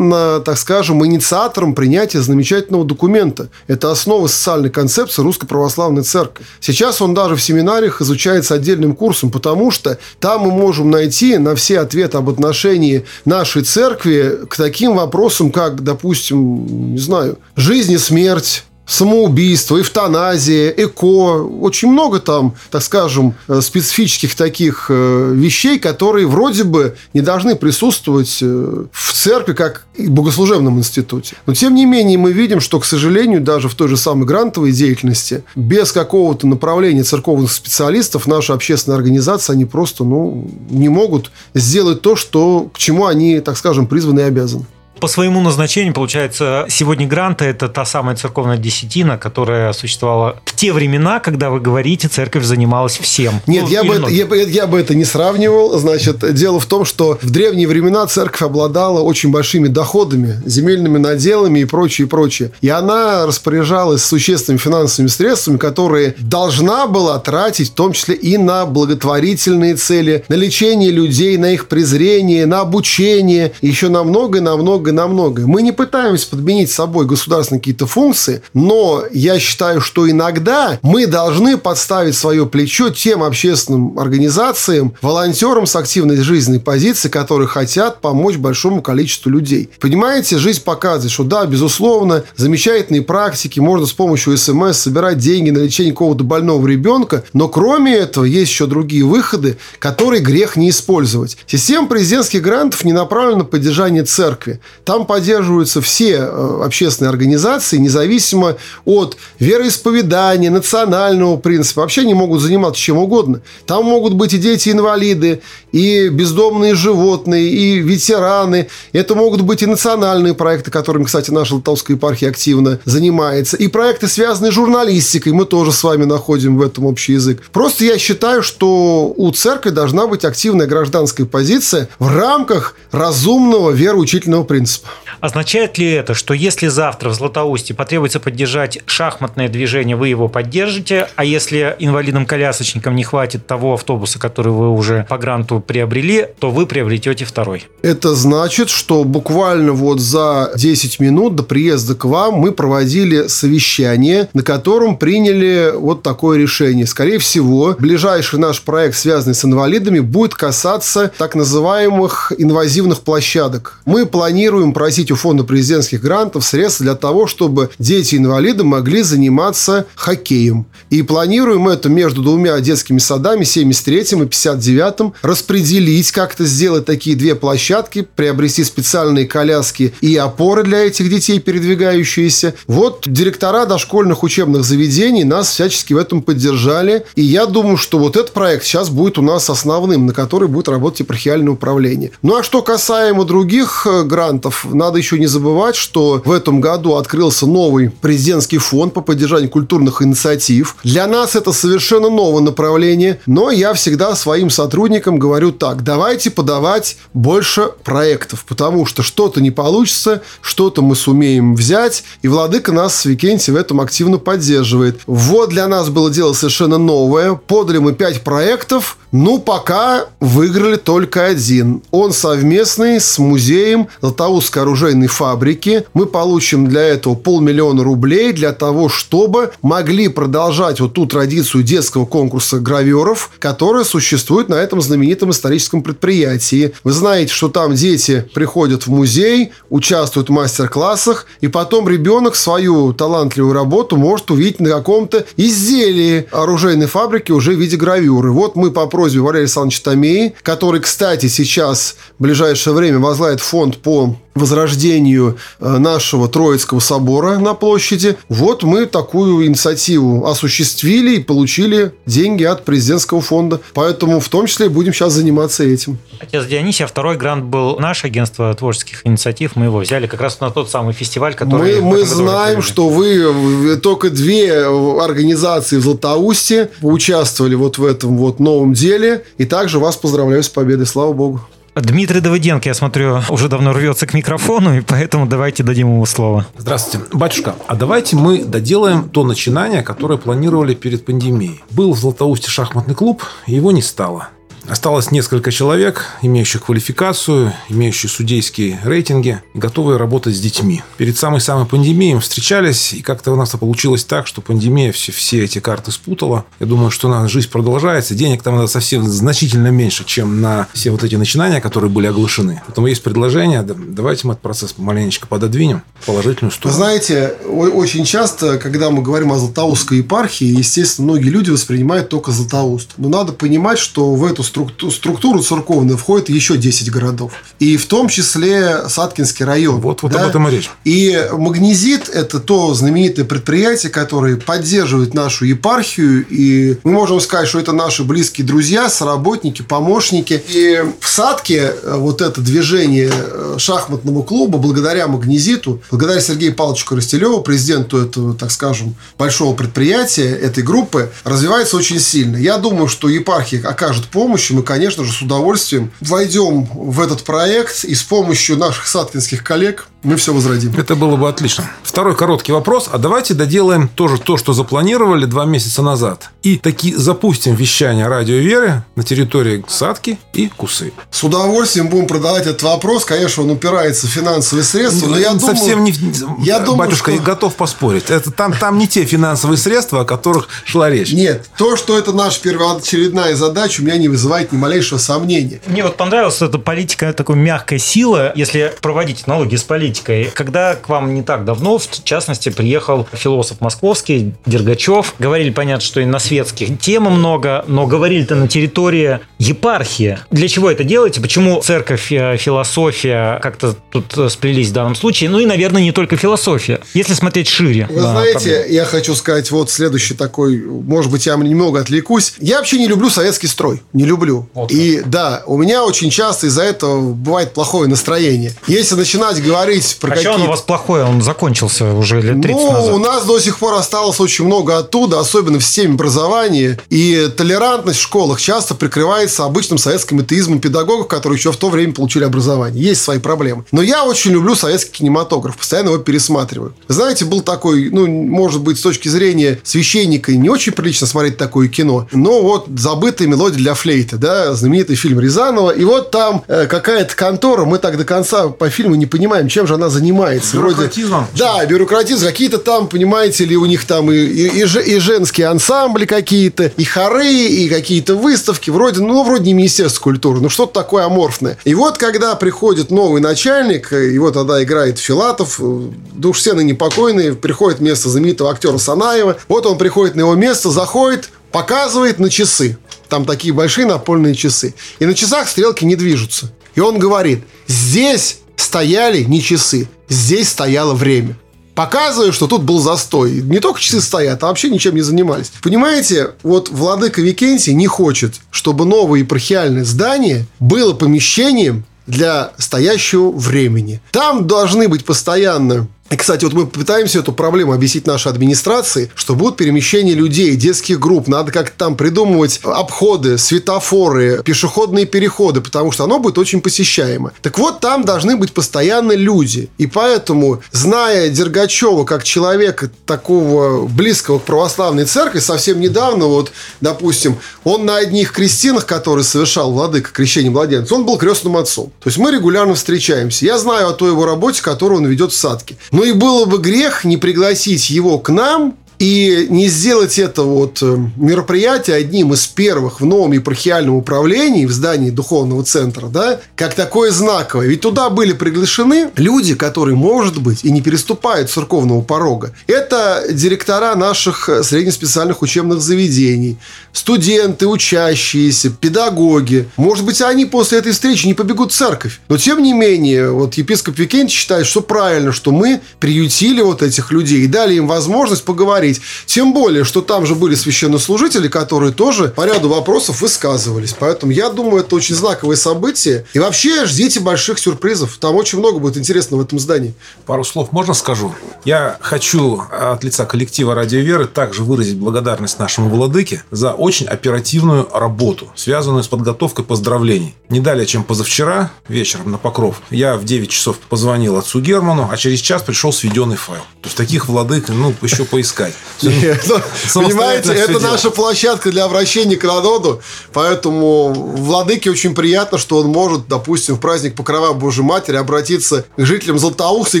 так 0.44 0.58
скажем, 0.58 1.04
инициатором 1.04 1.74
принятия 1.74 2.22
замечательного 2.22 2.84
документа. 2.84 3.48
Это 3.66 3.90
основа 3.90 4.26
социальной 4.26 4.70
концепции 4.70 5.22
Русской 5.22 5.46
Православной 5.46 6.02
Церкви. 6.02 6.44
Сейчас 6.60 7.02
он 7.02 7.14
даже 7.14 7.36
в 7.36 7.42
семинариях 7.42 8.00
изучается 8.00 8.54
отдельным 8.54 8.94
курсом, 8.94 9.30
потому 9.30 9.70
что 9.70 9.98
там 10.20 10.51
можем 10.52 10.90
найти 10.90 11.38
на 11.38 11.54
все 11.54 11.80
ответы 11.80 12.18
об 12.18 12.28
отношении 12.28 13.04
нашей 13.24 13.62
церкви 13.62 14.40
к 14.48 14.56
таким 14.56 14.96
вопросам, 14.96 15.50
как, 15.50 15.82
допустим, 15.82 16.92
не 16.92 16.98
знаю, 16.98 17.38
жизнь 17.56 17.92
и 17.92 17.98
смерть, 17.98 18.64
самоубийство, 18.86 19.80
эвтаназия, 19.80 20.70
эко. 20.70 21.42
Очень 21.42 21.90
много 21.90 22.20
там, 22.20 22.54
так 22.70 22.82
скажем, 22.82 23.34
э, 23.48 23.60
специфических 23.60 24.34
таких 24.34 24.86
э, 24.88 25.32
вещей, 25.34 25.78
которые 25.78 26.26
вроде 26.26 26.64
бы 26.64 26.96
не 27.14 27.20
должны 27.20 27.54
присутствовать 27.54 28.38
э, 28.42 28.84
в 28.90 29.12
церкви, 29.12 29.52
как 29.52 29.86
и 29.94 30.06
в 30.06 30.10
богослужебном 30.10 30.78
институте. 30.78 31.36
Но, 31.46 31.54
тем 31.54 31.74
не 31.74 31.86
менее, 31.86 32.18
мы 32.18 32.32
видим, 32.32 32.60
что, 32.60 32.80
к 32.80 32.84
сожалению, 32.84 33.40
даже 33.40 33.68
в 33.68 33.74
той 33.74 33.88
же 33.88 33.96
самой 33.96 34.26
грантовой 34.26 34.72
деятельности, 34.72 35.44
без 35.54 35.92
какого-то 35.92 36.46
направления 36.46 37.04
церковных 37.04 37.52
специалистов, 37.52 38.26
наши 38.26 38.52
общественные 38.52 38.96
организации, 38.96 39.52
они 39.52 39.64
просто 39.64 40.04
ну, 40.04 40.50
не 40.70 40.88
могут 40.88 41.30
сделать 41.54 42.02
то, 42.02 42.16
что, 42.16 42.68
к 42.72 42.78
чему 42.78 43.06
они, 43.06 43.40
так 43.40 43.56
скажем, 43.56 43.86
призваны 43.86 44.20
и 44.20 44.24
обязаны 44.24 44.66
по 45.02 45.08
своему 45.08 45.40
назначению, 45.40 45.94
получается, 45.94 46.64
сегодня 46.68 47.08
гранты– 47.08 47.44
это 47.46 47.68
та 47.68 47.84
самая 47.84 48.14
церковная 48.14 48.56
десятина, 48.56 49.18
которая 49.18 49.72
существовала 49.72 50.36
в 50.44 50.54
те 50.54 50.72
времена, 50.72 51.18
когда 51.18 51.50
вы 51.50 51.58
говорите, 51.58 52.06
церковь 52.06 52.44
занималась 52.44 52.98
всем. 52.98 53.40
Нет, 53.48 53.64
ну, 53.64 53.70
я, 53.70 53.82
бы 53.82 53.94
это, 53.96 54.06
я, 54.06 54.26
я 54.44 54.66
бы 54.68 54.78
это 54.78 54.94
не 54.94 55.04
сравнивал. 55.04 55.76
Значит, 55.76 56.32
дело 56.34 56.60
в 56.60 56.66
том, 56.66 56.84
что 56.84 57.18
в 57.20 57.30
древние 57.30 57.66
времена 57.66 58.06
церковь 58.06 58.42
обладала 58.42 59.00
очень 59.00 59.32
большими 59.32 59.66
доходами, 59.66 60.40
земельными 60.46 60.98
наделами 60.98 61.58
и 61.58 61.64
прочее, 61.64 62.06
и 62.06 62.08
прочее. 62.08 62.52
И 62.60 62.68
она 62.68 63.26
распоряжалась 63.26 64.04
существенными 64.04 64.60
финансовыми 64.60 65.08
средствами, 65.08 65.56
которые 65.56 66.14
должна 66.18 66.86
была 66.86 67.18
тратить 67.18 67.70
в 67.70 67.74
том 67.74 67.92
числе 67.92 68.14
и 68.14 68.38
на 68.38 68.66
благотворительные 68.66 69.74
цели, 69.74 70.24
на 70.28 70.34
лечение 70.34 70.92
людей, 70.92 71.38
на 71.38 71.54
их 71.54 71.66
презрение, 71.66 72.46
на 72.46 72.60
обучение, 72.60 73.50
еще 73.62 73.88
на 73.88 74.04
многое, 74.04 74.42
на 74.42 74.56
многое 74.56 74.91
многое 74.92 75.02
на 75.02 75.08
многое. 75.08 75.46
Мы 75.46 75.62
не 75.62 75.72
пытаемся 75.72 76.28
подменить 76.28 76.70
собой 76.70 77.06
государственные 77.06 77.60
какие-то 77.60 77.86
функции, 77.86 78.42
но 78.54 79.04
я 79.12 79.38
считаю, 79.38 79.80
что 79.80 80.08
иногда 80.08 80.78
мы 80.82 81.06
должны 81.06 81.56
подставить 81.56 82.14
свое 82.14 82.46
плечо 82.46 82.90
тем 82.90 83.22
общественным 83.22 83.98
организациям, 83.98 84.94
волонтерам 85.02 85.66
с 85.66 85.74
активной 85.74 86.16
жизненной 86.16 86.60
позицией, 86.60 87.10
которые 87.10 87.48
хотят 87.48 88.00
помочь 88.00 88.36
большому 88.36 88.82
количеству 88.82 89.30
людей. 89.30 89.70
Понимаете, 89.80 90.38
жизнь 90.38 90.62
показывает, 90.62 91.12
что 91.12 91.24
да, 91.24 91.46
безусловно, 91.46 92.24
замечательные 92.36 93.02
практики, 93.02 93.60
можно 93.60 93.86
с 93.86 93.92
помощью 93.92 94.36
СМС 94.36 94.78
собирать 94.78 95.18
деньги 95.18 95.50
на 95.50 95.58
лечение 95.58 95.92
какого-то 95.92 96.24
больного 96.24 96.66
ребенка, 96.66 97.24
но 97.32 97.48
кроме 97.48 97.94
этого 97.94 98.24
есть 98.24 98.50
еще 98.52 98.66
другие 98.66 99.04
выходы, 99.04 99.58
которые 99.78 100.22
грех 100.22 100.56
не 100.56 100.70
использовать. 100.70 101.36
Система 101.46 101.88
президентских 101.88 102.42
грантов 102.42 102.84
не 102.84 102.92
направлена 102.92 103.38
на 103.38 103.44
поддержание 103.44 104.04
церкви. 104.04 104.60
Там 104.84 105.06
поддерживаются 105.06 105.80
все 105.80 106.16
э, 106.16 106.62
общественные 106.64 107.10
организации, 107.10 107.76
независимо 107.76 108.56
от 108.84 109.16
вероисповедания, 109.38 110.50
национального 110.50 111.36
принципа. 111.36 111.82
Вообще 111.82 112.00
они 112.00 112.14
могут 112.14 112.40
заниматься 112.40 112.80
чем 112.80 112.98
угодно. 112.98 113.42
Там 113.64 113.84
могут 113.84 114.14
быть 114.14 114.34
и 114.34 114.38
дети-инвалиды, 114.38 115.40
и 115.70 116.08
бездомные 116.08 116.74
животные, 116.74 117.48
и 117.48 117.78
ветераны. 117.78 118.68
Это 118.92 119.14
могут 119.14 119.42
быть 119.42 119.62
и 119.62 119.66
национальные 119.66 120.34
проекты, 120.34 120.72
которыми, 120.72 121.04
кстати, 121.04 121.30
наша 121.30 121.56
Литовская 121.56 121.96
епархия 121.96 122.30
активно 122.30 122.80
занимается. 122.84 123.56
И 123.56 123.68
проекты, 123.68 124.08
связанные 124.08 124.50
с 124.50 124.54
журналистикой. 124.54 125.32
Мы 125.32 125.44
тоже 125.44 125.70
с 125.70 125.84
вами 125.84 126.04
находим 126.04 126.58
в 126.58 126.62
этом 126.62 126.86
общий 126.86 127.12
язык. 127.12 127.40
Просто 127.52 127.84
я 127.84 127.98
считаю, 127.98 128.42
что 128.42 129.12
у 129.16 129.30
церкви 129.30 129.70
должна 129.70 130.08
быть 130.08 130.24
активная 130.24 130.66
гражданская 130.66 131.26
позиция 131.26 131.88
в 132.00 132.08
рамках 132.08 132.74
разумного 132.90 133.70
вероучительного 133.70 134.42
принципа 134.42 134.61
принципа. 134.62 134.88
Означает 135.20 135.78
ли 135.78 135.90
это, 135.90 136.14
что 136.14 136.34
если 136.34 136.68
завтра 136.68 137.10
в 137.10 137.14
Златоусте 137.14 137.74
потребуется 137.74 138.20
поддержать 138.20 138.78
шахматное 138.86 139.48
движение, 139.48 139.96
вы 139.96 140.08
его 140.08 140.28
поддержите, 140.28 141.08
а 141.16 141.24
если 141.24 141.76
инвалидам-колясочникам 141.78 142.96
не 142.96 143.04
хватит 143.04 143.46
того 143.46 143.74
автобуса, 143.74 144.18
который 144.18 144.52
вы 144.52 144.70
уже 144.70 145.06
по 145.08 145.18
гранту 145.18 145.60
приобрели, 145.60 146.26
то 146.38 146.50
вы 146.50 146.66
приобретете 146.66 147.24
второй? 147.24 147.66
Это 147.82 148.14
значит, 148.14 148.68
что 148.70 149.04
буквально 149.04 149.72
вот 149.72 150.00
за 150.00 150.52
10 150.56 151.00
минут 151.00 151.36
до 151.36 151.42
приезда 151.42 151.94
к 151.94 152.04
вам 152.04 152.34
мы 152.34 152.52
проводили 152.52 153.26
совещание, 153.28 154.28
на 154.34 154.42
котором 154.42 154.96
приняли 154.96 155.72
вот 155.74 156.02
такое 156.02 156.38
решение. 156.38 156.86
Скорее 156.86 157.18
всего, 157.18 157.76
ближайший 157.78 158.38
наш 158.38 158.62
проект, 158.62 158.96
связанный 158.96 159.34
с 159.34 159.44
инвалидами, 159.44 160.00
будет 160.00 160.34
касаться 160.34 161.12
так 161.16 161.34
называемых 161.34 162.32
инвазивных 162.36 163.00
площадок. 163.00 163.80
Мы 163.84 164.06
планируем 164.06 164.51
просить 164.72 165.10
у 165.10 165.16
фонда 165.16 165.44
президентских 165.44 166.00
грантов 166.02 166.44
средства 166.44 166.84
для 166.84 166.94
того, 166.94 167.26
чтобы 167.26 167.70
дети-инвалиды 167.78 168.64
могли 168.64 169.02
заниматься 169.02 169.86
хоккеем. 169.94 170.66
И 170.90 171.02
планируем 171.02 171.68
это 171.68 171.88
между 171.88 172.22
двумя 172.22 172.58
детскими 172.60 172.98
садами, 172.98 173.44
73-м 173.44 174.24
и 174.24 174.26
59-м, 174.26 175.14
распределить, 175.22 176.12
как-то 176.12 176.44
сделать 176.44 176.84
такие 176.84 177.16
две 177.16 177.34
площадки, 177.34 178.06
приобрести 178.14 178.64
специальные 178.64 179.26
коляски 179.26 179.94
и 180.00 180.16
опоры 180.16 180.64
для 180.64 180.86
этих 180.86 181.08
детей, 181.08 181.40
передвигающиеся. 181.40 182.54
Вот 182.66 183.04
директора 183.06 183.64
дошкольных 183.64 184.22
учебных 184.22 184.64
заведений 184.64 185.24
нас 185.24 185.48
всячески 185.48 185.94
в 185.94 185.96
этом 185.96 186.22
поддержали. 186.22 187.06
И 187.14 187.22
я 187.22 187.46
думаю, 187.46 187.76
что 187.76 187.98
вот 187.98 188.16
этот 188.16 188.32
проект 188.32 188.64
сейчас 188.64 188.90
будет 188.90 189.18
у 189.18 189.22
нас 189.22 189.48
основным, 189.48 190.06
на 190.06 190.12
который 190.12 190.48
будет 190.48 190.68
работать 190.68 191.00
епархиальное 191.00 191.52
управление. 191.52 192.10
Ну 192.20 192.36
а 192.36 192.42
что 192.42 192.62
касаемо 192.62 193.24
других 193.24 193.86
э, 193.86 194.02
грантов, 194.42 194.66
надо 194.72 194.98
еще 194.98 195.18
не 195.18 195.26
забывать, 195.26 195.76
что 195.76 196.22
в 196.24 196.32
этом 196.32 196.60
году 196.60 196.96
открылся 196.96 197.46
новый 197.46 197.90
президентский 197.90 198.58
фонд 198.58 198.94
по 198.94 199.00
поддержанию 199.00 199.50
культурных 199.50 200.02
инициатив. 200.02 200.76
Для 200.84 201.06
нас 201.06 201.36
это 201.36 201.52
совершенно 201.52 202.10
новое 202.10 202.42
направление, 202.42 203.20
но 203.26 203.50
я 203.50 203.72
всегда 203.74 204.16
своим 204.16 204.50
сотрудникам 204.50 205.18
говорю 205.18 205.52
так, 205.52 205.82
давайте 205.82 206.30
подавать 206.30 206.96
больше 207.14 207.70
проектов, 207.84 208.44
потому 208.48 208.86
что 208.86 209.02
что-то 209.02 209.40
не 209.40 209.50
получится, 209.50 210.22
что-то 210.40 210.82
мы 210.82 210.96
сумеем 210.96 211.54
взять, 211.54 212.04
и 212.22 212.28
Владыка 212.28 212.72
нас 212.72 212.94
с 212.96 213.04
Викентий 213.04 213.52
в 213.52 213.56
этом 213.56 213.80
активно 213.80 214.18
поддерживает. 214.18 215.00
Вот 215.06 215.50
для 215.50 215.68
нас 215.68 215.88
было 215.88 216.10
дело 216.10 216.32
совершенно 216.32 216.78
новое. 216.78 217.34
Подали 217.34 217.78
мы 217.78 217.92
пять 217.92 218.22
проектов, 218.22 218.96
ну, 219.12 219.38
пока 219.38 220.06
выиграли 220.20 220.76
только 220.76 221.26
один. 221.26 221.82
Он 221.90 222.12
совместный 222.12 222.98
с 222.98 223.18
музеем 223.18 223.88
Златоустской 224.32 224.62
оружейной 224.62 225.08
фабрики. 225.08 225.84
Мы 225.92 226.06
получим 226.06 226.66
для 226.66 226.82
этого 226.82 227.14
полмиллиона 227.14 227.82
рублей 227.82 228.32
для 228.32 228.52
того, 228.52 228.88
чтобы 228.88 229.52
могли 229.60 230.08
продолжать 230.08 230.80
вот 230.80 230.94
ту 230.94 231.06
традицию 231.06 231.62
детского 231.62 232.06
конкурса 232.06 232.58
граверов, 232.58 233.30
которая 233.38 233.84
существует 233.84 234.48
на 234.48 234.54
этом 234.54 234.80
знаменитом 234.80 235.30
историческом 235.30 235.82
предприятии. 235.82 236.72
Вы 236.84 236.92
знаете, 236.92 237.32
что 237.32 237.48
там 237.48 237.74
дети 237.74 238.26
приходят 238.32 238.86
в 238.86 238.90
музей, 238.90 239.52
участвуют 239.68 240.30
в 240.30 240.32
мастер-классах, 240.32 241.26
и 241.40 241.48
потом 241.48 241.88
ребенок 241.88 242.34
свою 242.34 242.92
талантливую 242.94 243.52
работу 243.52 243.96
может 243.96 244.30
увидеть 244.30 244.60
на 244.60 244.70
каком-то 244.70 245.26
изделии 245.36 246.26
оружейной 246.30 246.86
фабрики 246.86 247.32
уже 247.32 247.52
в 247.52 247.60
виде 247.60 247.76
гравюры. 247.76 248.32
Вот 248.32 248.56
мы 248.56 248.70
попробуем 248.70 249.02
просьбе 249.02 249.20
Валерия 249.20 249.44
Александровича 249.46 249.80
Томеи, 249.82 250.34
который, 250.42 250.80
кстати, 250.80 251.26
сейчас 251.26 251.96
в 252.18 252.22
ближайшее 252.22 252.72
время 252.72 253.00
возглавит 253.00 253.40
фонд 253.40 253.78
по 253.78 254.16
возрождению 254.34 255.36
э, 255.60 255.78
нашего 255.78 256.28
Троицкого 256.28 256.80
собора 256.80 257.38
на 257.38 257.54
площади. 257.54 258.16
Вот 258.28 258.62
мы 258.62 258.86
такую 258.86 259.46
инициативу 259.46 260.26
осуществили 260.26 261.16
и 261.16 261.20
получили 261.20 261.92
деньги 262.06 262.44
от 262.44 262.64
президентского 262.64 263.20
фонда. 263.20 263.60
Поэтому 263.74 264.20
в 264.20 264.28
том 264.28 264.46
числе 264.46 264.68
будем 264.68 264.92
сейчас 264.92 265.12
заниматься 265.12 265.64
этим. 265.64 265.98
Отец 266.18 266.46
Дионисий, 266.46 266.84
а 266.84 266.88
второй 266.88 267.16
грант 267.16 267.44
был 267.44 267.78
наше 267.78 268.06
агентство 268.06 268.54
творческих 268.54 269.06
инициатив. 269.06 269.56
Мы 269.56 269.66
его 269.66 269.78
взяли 269.78 270.06
как 270.06 270.20
раз 270.20 270.40
на 270.40 270.50
тот 270.50 270.70
самый 270.70 270.94
фестиваль, 270.94 271.34
который... 271.34 271.80
Мы, 271.80 271.98
мы 271.98 272.04
знаем, 272.04 272.62
что 272.62 272.88
вы 272.88 273.76
только 273.82 274.10
две 274.10 274.64
организации 274.64 275.76
в 275.76 275.82
Златоусте 275.82 276.70
участвовали 276.80 277.54
вот 277.54 277.78
в 277.78 277.84
этом 277.84 278.16
вот 278.16 278.40
новом 278.40 278.72
деле. 278.72 279.24
И 279.38 279.44
также 279.44 279.78
вас 279.78 279.96
поздравляю 279.96 280.42
с 280.42 280.48
победой, 280.48 280.86
слава 280.86 281.12
богу. 281.12 281.40
Дмитрий 281.74 282.20
Давыденко, 282.20 282.68
я 282.68 282.74
смотрю, 282.74 283.20
уже 283.30 283.48
давно 283.48 283.72
рвется 283.72 284.06
к 284.06 284.12
микрофону, 284.12 284.76
и 284.76 284.82
поэтому 284.82 285.26
давайте 285.26 285.62
дадим 285.62 285.88
ему 285.88 286.04
слово. 286.04 286.46
Здравствуйте. 286.58 287.06
Батюшка, 287.12 287.54
а 287.66 287.74
давайте 287.74 288.14
мы 288.14 288.44
доделаем 288.44 289.08
то 289.08 289.24
начинание, 289.24 289.82
которое 289.82 290.18
планировали 290.18 290.74
перед 290.74 291.06
пандемией. 291.06 291.62
Был 291.70 291.94
в 291.94 291.98
Златоусте 291.98 292.50
шахматный 292.50 292.94
клуб, 292.94 293.22
его 293.46 293.72
не 293.72 293.80
стало. 293.80 294.28
Осталось 294.68 295.10
несколько 295.10 295.50
человек, 295.50 296.06
имеющих 296.22 296.64
квалификацию, 296.64 297.52
имеющие 297.68 298.08
судейские 298.08 298.78
рейтинги, 298.84 299.42
готовые 299.54 299.98
работать 299.98 300.36
с 300.36 300.40
детьми. 300.40 300.82
Перед 300.96 301.16
самой-самой 301.18 301.66
пандемией 301.66 302.14
мы 302.14 302.20
встречались, 302.20 302.92
и 302.92 303.02
как-то 303.02 303.32
у 303.32 303.36
нас 303.36 303.50
получилось 303.50 304.04
так, 304.04 304.26
что 304.26 304.40
пандемия 304.40 304.92
все, 304.92 305.12
все 305.12 305.44
эти 305.44 305.58
карты 305.58 305.90
спутала. 305.90 306.44
Я 306.60 306.66
думаю, 306.66 306.90
что 306.90 307.08
наша 307.08 307.28
жизнь 307.28 307.50
продолжается. 307.50 308.14
Денег 308.14 308.42
там 308.42 308.54
надо 308.54 308.68
совсем 308.68 309.04
значительно 309.04 309.68
меньше, 309.68 310.04
чем 310.04 310.40
на 310.40 310.68
все 310.72 310.90
вот 310.90 311.02
эти 311.02 311.16
начинания, 311.16 311.60
которые 311.60 311.90
были 311.90 312.06
оглашены. 312.06 312.62
Поэтому 312.66 312.86
есть 312.86 313.02
предложение, 313.02 313.62
давайте 313.62 314.26
мы 314.26 314.34
этот 314.34 314.42
процесс 314.42 314.74
маленечко 314.78 315.26
пододвинем 315.26 315.82
в 316.00 316.06
положительную 316.06 316.52
сторону. 316.52 316.76
Знаете, 316.76 317.34
очень 317.46 318.04
часто, 318.04 318.58
когда 318.58 318.90
мы 318.90 319.02
говорим 319.02 319.32
о 319.32 319.38
Златоустской 319.38 319.98
епархии, 319.98 320.46
естественно, 320.46 321.08
многие 321.12 321.30
люди 321.30 321.50
воспринимают 321.50 322.08
только 322.08 322.30
Златоуст. 322.30 322.92
Но 322.96 323.08
надо 323.08 323.32
понимать, 323.32 323.78
что 323.78 324.14
в 324.14 324.24
эту 324.24 324.42
структуру 324.90 325.42
церковную 325.42 325.98
входит 325.98 326.28
еще 326.28 326.56
10 326.56 326.90
городов. 326.90 327.32
И 327.58 327.76
в 327.76 327.86
том 327.86 328.08
числе 328.08 328.88
Саткинский 328.88 329.44
район. 329.44 329.80
Вот, 329.80 330.02
вот 330.02 330.12
да? 330.12 330.22
об 330.22 330.28
этом 330.28 330.48
и 330.48 330.50
речь. 330.50 330.70
И 330.84 331.28
Магнезит– 331.32 332.08
это 332.12 332.40
то 332.40 332.74
знаменитое 332.74 333.24
предприятие, 333.24 333.90
которое 333.90 334.36
поддерживает 334.36 335.14
нашу 335.14 335.44
епархию. 335.44 336.26
И 336.28 336.78
мы 336.84 336.92
можем 336.92 337.20
сказать, 337.20 337.48
что 337.48 337.58
это 337.58 337.72
наши 337.72 338.04
близкие 338.04 338.46
друзья, 338.46 338.88
соработники, 338.88 339.62
помощники. 339.62 340.42
И 340.48 340.82
в 341.00 341.08
Садке 341.08 341.74
э, 341.82 341.96
вот 341.96 342.20
это 342.20 342.40
движение 342.40 343.10
шахматного 343.58 344.22
клуба, 344.22 344.58
благодаря 344.58 345.06
Магнезиту, 345.06 345.80
благодаря 345.90 346.20
Сергею 346.20 346.54
Павловичу 346.54 346.86
Коростелеву, 346.86 347.42
президенту 347.42 347.98
этого, 347.98 348.34
так 348.34 348.50
скажем, 348.50 348.94
большого 349.18 349.54
предприятия, 349.54 350.30
этой 350.30 350.62
группы, 350.62 351.10
развивается 351.24 351.76
очень 351.76 352.00
сильно. 352.00 352.36
Я 352.36 352.58
думаю, 352.58 352.88
что 352.88 353.08
епархия 353.08 353.66
окажет 353.66 354.06
помощь 354.06 354.32
помощи 354.32 354.52
мы, 354.52 354.62
конечно 354.62 355.04
же, 355.04 355.12
с 355.12 355.20
удовольствием 355.20 355.92
войдем 356.00 356.64
в 356.64 357.00
этот 357.00 357.22
проект 357.22 357.84
и 357.84 357.94
с 357.94 358.02
помощью 358.02 358.56
наших 358.56 358.86
саткинских 358.86 359.44
коллег 359.44 359.88
мы 360.02 360.16
все 360.16 360.32
возродим. 360.32 360.74
Это 360.76 360.96
было 360.96 361.16
бы 361.16 361.28
отлично. 361.28 361.70
Второй 361.82 362.16
короткий 362.16 362.52
вопрос. 362.52 362.88
А 362.90 362.98
давайте 362.98 363.34
доделаем 363.34 363.88
тоже 363.88 364.18
то, 364.18 364.36
что 364.36 364.52
запланировали 364.52 365.26
два 365.26 365.44
месяца 365.44 365.82
назад. 365.82 366.30
И 366.42 366.56
таки 366.56 366.94
запустим 366.94 367.54
вещание 367.54 368.08
радио 368.08 368.36
Веры 368.36 368.82
на 368.96 369.04
территории 369.04 369.64
Садки 369.68 370.18
и 370.32 370.48
Кусы. 370.48 370.92
С 371.10 371.22
удовольствием 371.22 371.88
будем 371.88 372.06
продавать 372.06 372.46
этот 372.46 372.62
вопрос. 372.62 373.04
Конечно, 373.04 373.44
он 373.44 373.50
упирается 373.50 374.06
в 374.06 374.10
финансовые 374.10 374.64
средства, 374.64 375.06
но 375.06 375.18
я 375.18 375.38
Совсем 375.38 375.40
думаю... 375.40 375.56
Совсем 375.56 375.84
не... 375.84 376.44
Я 376.44 376.58
думаю, 376.58 376.88
Батюшка, 376.88 377.12
что... 377.12 377.22
готов 377.22 377.54
поспорить. 377.54 378.10
Это 378.10 378.32
там, 378.32 378.54
там 378.54 378.78
не 378.78 378.88
те 378.88 379.04
финансовые 379.04 379.58
средства, 379.58 380.00
о 380.00 380.04
которых 380.04 380.48
шла 380.64 380.90
речь. 380.90 381.12
Нет. 381.12 381.48
То, 381.56 381.76
что 381.76 381.96
это 381.96 382.12
наша 382.12 382.40
первоочередная 382.40 383.36
задача, 383.36 383.80
у 383.80 383.84
меня 383.84 383.98
не 383.98 384.08
вызывает 384.08 384.50
ни 384.50 384.56
малейшего 384.56 384.98
сомнения. 384.98 385.60
Мне 385.66 385.84
вот 385.84 385.96
понравилась 385.96 386.42
эта 386.42 386.58
политика, 386.58 387.12
такой 387.12 387.36
мягкая 387.36 387.78
сила, 387.78 388.32
если 388.34 388.74
проводить 388.80 389.26
налоги 389.28 389.54
с 389.54 389.62
политикой 389.62 389.91
политикой. 389.92 390.30
Когда 390.34 390.74
к 390.74 390.88
вам 390.88 391.14
не 391.14 391.22
так 391.22 391.44
давно, 391.44 391.78
в 391.78 392.04
частности, 392.04 392.48
приехал 392.48 393.06
философ 393.12 393.60
московский 393.60 394.34
Дергачев, 394.46 395.14
говорили, 395.18 395.50
понятно, 395.50 395.84
что 395.84 396.00
и 396.00 396.04
на 396.04 396.18
светских 396.18 396.78
темы 396.80 397.10
много, 397.10 397.64
но 397.66 397.86
говорили-то 397.86 398.34
на 398.34 398.48
территории 398.48 399.20
епархии. 399.38 400.18
Для 400.30 400.48
чего 400.48 400.70
это 400.70 400.84
делаете? 400.84 401.20
Почему 401.20 401.60
церковь, 401.62 402.10
э, 402.12 402.36
философия 402.36 403.38
как-то 403.42 403.74
тут 403.90 404.16
э, 404.16 404.28
сплелись 404.28 404.68
в 404.68 404.72
данном 404.72 404.94
случае? 404.94 405.30
Ну 405.30 405.38
и, 405.38 405.46
наверное, 405.46 405.82
не 405.82 405.92
только 405.92 406.16
философия. 406.16 406.80
Если 406.94 407.14
смотреть 407.14 407.48
шире. 407.48 407.86
Вы 407.90 408.00
знаете, 408.00 408.50
проблему. 408.50 408.74
я 408.74 408.84
хочу 408.84 409.14
сказать 409.14 409.50
вот 409.50 409.70
следующий 409.70 410.14
такой, 410.14 410.58
может 410.62 411.10
быть, 411.10 411.26
я 411.26 411.36
немного 411.36 411.80
отвлекусь. 411.80 412.34
Я 412.38 412.58
вообще 412.58 412.78
не 412.78 412.86
люблю 412.86 413.10
советский 413.10 413.46
строй. 413.46 413.82
Не 413.92 414.04
люблю. 414.04 414.48
Вот 414.54 414.70
и 414.70 415.02
да, 415.04 415.42
у 415.46 415.56
меня 415.56 415.84
очень 415.84 416.10
часто 416.10 416.46
из-за 416.46 416.62
этого 416.62 417.12
бывает 417.12 417.52
плохое 417.52 417.88
настроение. 417.88 418.52
Если 418.66 418.94
начинать 418.94 419.42
говорить 419.42 419.81
говорить 419.82 419.98
про 420.00 420.12
а 420.12 420.16
какие... 420.16 420.32
он 420.32 420.42
у 420.42 420.46
вас 420.46 420.60
плохой? 420.62 421.02
Он 421.02 421.22
закончился 421.22 421.92
уже 421.94 422.20
лет 422.20 422.40
30 422.40 422.50
ну, 422.50 422.72
назад. 422.72 422.94
у 422.94 422.98
нас 422.98 423.24
до 423.24 423.38
сих 423.38 423.58
пор 423.58 423.74
осталось 423.74 424.20
очень 424.20 424.44
много 424.44 424.78
оттуда, 424.78 425.20
особенно 425.20 425.58
в 425.58 425.64
системе 425.64 425.94
образования. 425.94 426.78
И 426.90 427.28
толерантность 427.36 427.98
в 427.98 428.02
школах 428.02 428.40
часто 428.40 428.74
прикрывается 428.74 429.44
обычным 429.44 429.78
советским 429.78 430.20
атеизмом 430.20 430.60
педагогов, 430.60 431.08
которые 431.08 431.38
еще 431.38 431.52
в 431.52 431.56
то 431.56 431.68
время 431.68 431.92
получили 431.92 432.24
образование. 432.24 432.82
Есть 432.82 433.02
свои 433.02 433.18
проблемы. 433.18 433.64
Но 433.72 433.82
я 433.82 434.04
очень 434.04 434.32
люблю 434.32 434.54
советский 434.54 434.98
кинематограф. 434.98 435.56
Постоянно 435.56 435.88
его 435.88 435.98
пересматриваю. 435.98 436.74
Знаете, 436.88 437.24
был 437.24 437.40
такой, 437.40 437.90
ну, 437.90 438.06
может 438.06 438.60
быть, 438.60 438.78
с 438.78 438.82
точки 438.82 439.08
зрения 439.08 439.58
священника 439.62 440.32
не 440.32 440.48
очень 440.48 440.72
прилично 440.72 441.06
смотреть 441.06 441.36
такое 441.36 441.68
кино. 441.68 442.08
Но 442.12 442.42
вот 442.42 442.66
«Забытая 442.76 443.28
мелодия 443.28 443.58
для 443.58 443.74
флейты», 443.74 444.16
да, 444.16 444.54
знаменитый 444.54 444.96
фильм 444.96 445.20
Рязанова. 445.20 445.70
И 445.70 445.84
вот 445.84 446.10
там 446.10 446.44
э, 446.48 446.66
какая-то 446.66 447.14
контора, 447.14 447.64
мы 447.64 447.78
так 447.78 447.96
до 447.96 448.04
конца 448.04 448.48
по 448.48 448.68
фильму 448.70 448.94
не 448.94 449.06
понимаем, 449.06 449.48
чем 449.48 449.66
же 449.66 449.71
же 449.72 449.76
она 449.76 449.88
занимается. 449.88 450.56
Бюрократизмом? 450.56 451.26
Вроде, 451.26 451.38
да, 451.38 451.66
бюрократизм. 451.66 452.26
Какие-то 452.26 452.58
там, 452.58 452.88
понимаете 452.88 453.44
ли, 453.44 453.56
у 453.56 453.66
них 453.66 453.84
там 453.86 454.10
и, 454.10 454.16
и, 454.16 454.62
и, 454.62 454.64
и 454.64 454.98
женские 454.98 455.48
ансамбли 455.48 456.04
какие-то, 456.04 456.72
и 456.76 456.84
хоры, 456.84 457.26
и 457.26 457.68
какие-то 457.68 458.14
выставки. 458.14 458.70
Вроде, 458.70 459.00
ну, 459.00 459.24
вроде 459.24 459.46
не 459.46 459.54
Министерство 459.54 460.02
культуры, 460.02 460.40
но 460.40 460.48
что-то 460.48 460.72
такое 460.72 461.04
аморфное. 461.04 461.58
И 461.64 461.74
вот, 461.74 461.98
когда 461.98 462.34
приходит 462.34 462.90
новый 462.90 463.20
начальник, 463.20 463.92
его 463.92 464.30
тогда 464.30 464.62
играет 464.62 464.98
Филатов, 464.98 465.58
душ 465.58 466.38
все 466.38 466.52
непокойные, 466.52 467.34
приходит 467.34 467.78
вместо 467.80 468.08
знаменитого 468.08 468.50
актера 468.50 468.78
Санаева. 468.78 469.38
Вот 469.48 469.66
он 469.66 469.78
приходит 469.78 470.14
на 470.14 470.20
его 470.20 470.34
место, 470.34 470.70
заходит, 470.70 471.30
показывает 471.50 472.18
на 472.18 472.30
часы. 472.30 472.78
Там 473.08 473.24
такие 473.24 473.52
большие 473.52 473.86
напольные 473.86 474.34
часы. 474.34 474.74
И 474.98 475.06
на 475.06 475.14
часах 475.14 475.48
стрелки 475.48 475.84
не 475.84 475.96
движутся. 475.96 476.50
И 476.74 476.80
он 476.80 476.98
говорит, 476.98 477.44
здесь 477.66 478.38
стояли 478.62 479.22
не 479.24 479.42
часы, 479.42 479.88
здесь 480.08 480.48
стояло 480.48 480.94
время. 480.94 481.36
Показываю, 481.74 482.32
что 482.32 482.46
тут 482.46 482.62
был 482.62 482.80
застой. 482.80 483.40
Не 483.42 483.58
только 483.58 483.80
часы 483.80 484.02
стоят, 484.02 484.42
а 484.42 484.48
вообще 484.48 484.68
ничем 484.68 484.94
не 484.94 485.00
занимались. 485.00 485.52
Понимаете, 485.62 486.32
вот 486.42 486.68
владыка 486.68 487.22
Викентий 487.22 487.72
не 487.72 487.86
хочет, 487.86 488.34
чтобы 488.50 488.84
новое 488.84 489.20
епархиальное 489.20 489.84
здание 489.84 490.46
было 490.60 490.92
помещением 490.92 491.84
для 492.06 492.52
стоящего 492.58 493.30
времени. 493.30 494.02
Там 494.10 494.46
должны 494.46 494.88
быть 494.88 495.04
постоянно 495.04 495.86
и, 496.12 496.16
кстати, 496.16 496.44
вот 496.44 496.52
мы 496.52 496.66
пытаемся 496.66 497.20
эту 497.20 497.32
проблему 497.32 497.72
объяснить 497.72 498.06
нашей 498.06 498.30
администрации, 498.30 499.10
что 499.14 499.34
будут 499.34 499.56
перемещения 499.56 500.14
людей, 500.14 500.54
детских 500.56 501.00
групп, 501.00 501.26
надо 501.28 501.52
как-то 501.52 501.76
там 501.76 501.96
придумывать 501.96 502.60
обходы, 502.62 503.38
светофоры, 503.38 504.42
пешеходные 504.44 505.06
переходы, 505.06 505.60
потому 505.60 505.90
что 505.92 506.04
оно 506.04 506.18
будет 506.18 506.38
очень 506.38 506.60
посещаемо. 506.60 507.32
Так 507.40 507.58
вот, 507.58 507.80
там 507.80 508.04
должны 508.04 508.36
быть 508.36 508.52
постоянно 508.52 509.12
люди. 509.12 509.70
И 509.78 509.86
поэтому, 509.86 510.62
зная 510.70 511.28
Дергачева 511.30 512.04
как 512.04 512.24
человека 512.24 512.90
такого 513.06 513.86
близкого 513.86 514.38
к 514.38 514.42
православной 514.42 515.04
церкви, 515.04 515.38
совсем 515.38 515.80
недавно, 515.80 516.26
вот, 516.26 516.52
допустим, 516.80 517.38
он 517.64 517.86
на 517.86 517.96
одних 517.96 518.32
крестинах, 518.32 518.86
которые 518.86 519.24
совершал 519.24 519.72
владыка 519.72 520.10
крещения 520.12 520.50
младенца, 520.50 520.94
он 520.94 521.06
был 521.06 521.16
крестным 521.16 521.56
отцом. 521.56 521.92
То 522.00 522.08
есть 522.08 522.18
мы 522.18 522.32
регулярно 522.32 522.74
встречаемся. 522.74 523.46
Я 523.46 523.58
знаю 523.58 523.88
о 523.88 523.92
той 523.92 524.10
его 524.10 524.26
работе, 524.26 524.62
которую 524.62 525.00
он 525.00 525.06
ведет 525.06 525.32
в 525.32 525.36
Садке. 525.36 525.76
Но 525.90 526.01
ну 526.02 526.08
и 526.08 526.10
было 526.10 526.46
бы 526.46 526.58
грех 526.58 527.04
не 527.04 527.16
пригласить 527.16 527.88
его 527.88 528.18
к 528.18 528.28
нам 528.28 528.76
И 529.02 529.48
не 529.50 529.66
сделать 529.66 530.16
это 530.20 530.44
вот 530.44 530.78
э, 530.80 530.96
мероприятие 531.16 531.96
одним 531.96 532.34
из 532.34 532.46
первых 532.46 533.00
в 533.00 533.04
новом 533.04 533.32
епархиальном 533.32 533.96
управлении 533.96 534.64
в 534.64 534.70
здании 534.70 535.10
духовного 535.10 535.64
центра, 535.64 536.06
да, 536.06 536.40
как 536.54 536.74
такое 536.74 537.10
знаковое. 537.10 537.66
Ведь 537.66 537.80
туда 537.80 538.10
были 538.10 538.32
приглашены 538.32 539.10
люди, 539.16 539.56
которые, 539.56 539.96
может 539.96 540.40
быть, 540.40 540.62
и 540.62 540.70
не 540.70 540.82
переступают 540.82 541.50
церковного 541.50 542.02
порога. 542.02 542.54
Это 542.68 543.24
директора 543.28 543.96
наших 543.96 544.48
среднеспециальных 544.62 545.42
учебных 545.42 545.80
заведений, 545.80 546.58
студенты, 546.92 547.66
учащиеся, 547.66 548.70
педагоги. 548.70 549.68
Может 549.76 550.04
быть, 550.04 550.22
они 550.22 550.46
после 550.46 550.78
этой 550.78 550.92
встречи 550.92 551.26
не 551.26 551.34
побегут 551.34 551.72
в 551.72 551.74
церковь. 551.74 552.20
Но, 552.28 552.38
тем 552.38 552.62
не 552.62 552.72
менее, 552.72 553.32
вот 553.32 553.54
епископ 553.54 553.98
Викентий 553.98 554.36
считает, 554.36 554.64
что 554.64 554.80
правильно, 554.80 555.32
что 555.32 555.50
мы 555.50 555.80
приютили 555.98 556.60
вот 556.60 556.82
этих 556.82 557.10
людей 557.10 557.40
и 557.40 557.48
дали 557.48 557.74
им 557.74 557.88
возможность 557.88 558.44
поговорить. 558.44 558.91
Тем 559.26 559.52
более, 559.52 559.84
что 559.84 560.00
там 560.00 560.26
же 560.26 560.34
были 560.34 560.54
священнослужители, 560.54 561.48
которые 561.48 561.92
тоже 561.92 562.28
по 562.28 562.46
ряду 562.46 562.68
вопросов 562.68 563.20
высказывались. 563.20 563.94
Поэтому 563.98 564.32
я 564.32 564.50
думаю, 564.50 564.82
это 564.84 564.96
очень 564.96 565.14
знаковое 565.14 565.56
событие. 565.56 566.26
И 566.32 566.38
вообще 566.38 566.86
ждите 566.86 567.20
больших 567.20 567.58
сюрпризов. 567.58 568.18
Там 568.18 568.36
очень 568.36 568.58
много 568.58 568.78
будет 568.78 568.96
интересного 568.96 569.42
в 569.42 569.44
этом 569.44 569.58
здании. 569.58 569.94
Пару 570.26 570.44
слов 570.44 570.72
можно 570.72 570.94
скажу? 570.94 571.34
Я 571.64 571.98
хочу 572.00 572.62
от 572.70 573.04
лица 573.04 573.24
коллектива 573.24 573.74
«Радио 573.74 574.00
Веры» 574.00 574.26
также 574.26 574.62
выразить 574.64 574.96
благодарность 574.96 575.58
нашему 575.58 575.88
владыке 575.88 576.44
за 576.50 576.72
очень 576.72 577.06
оперативную 577.06 577.88
работу, 577.92 578.50
связанную 578.54 579.04
с 579.04 579.08
подготовкой 579.08 579.64
поздравлений. 579.64 580.34
Не 580.48 580.60
далее, 580.60 580.86
чем 580.86 581.04
позавчера 581.04 581.70
вечером 581.88 582.30
на 582.30 582.38
Покров, 582.38 582.82
я 582.90 583.16
в 583.16 583.24
9 583.24 583.48
часов 583.48 583.78
позвонил 583.78 584.36
отцу 584.36 584.60
Герману, 584.60 585.08
а 585.10 585.16
через 585.16 585.40
час 585.40 585.62
пришел 585.62 585.92
сведенный 585.92 586.36
файл. 586.36 586.62
То 586.80 586.86
есть 586.86 586.96
таких 586.96 587.28
владык, 587.28 587.68
ну, 587.68 587.94
еще 588.02 588.24
поискать. 588.24 588.74
Понимаете, 589.00 590.52
это 590.52 590.78
наша 590.80 591.10
площадка 591.10 591.70
для 591.70 591.84
обращения 591.84 592.36
к 592.36 592.44
народу, 592.44 593.00
поэтому 593.32 594.12
владыке 594.12 594.90
очень 594.90 595.14
приятно, 595.14 595.58
что 595.58 595.78
он 595.78 595.88
может, 595.88 596.28
допустим, 596.28 596.76
в 596.76 596.80
праздник 596.80 597.14
Покрова 597.14 597.52
Божьей 597.52 597.84
Матери 597.84 598.16
обратиться 598.16 598.84
к 598.96 599.04
жителям 599.04 599.38
Златоуста. 599.38 599.98
И, 599.98 600.00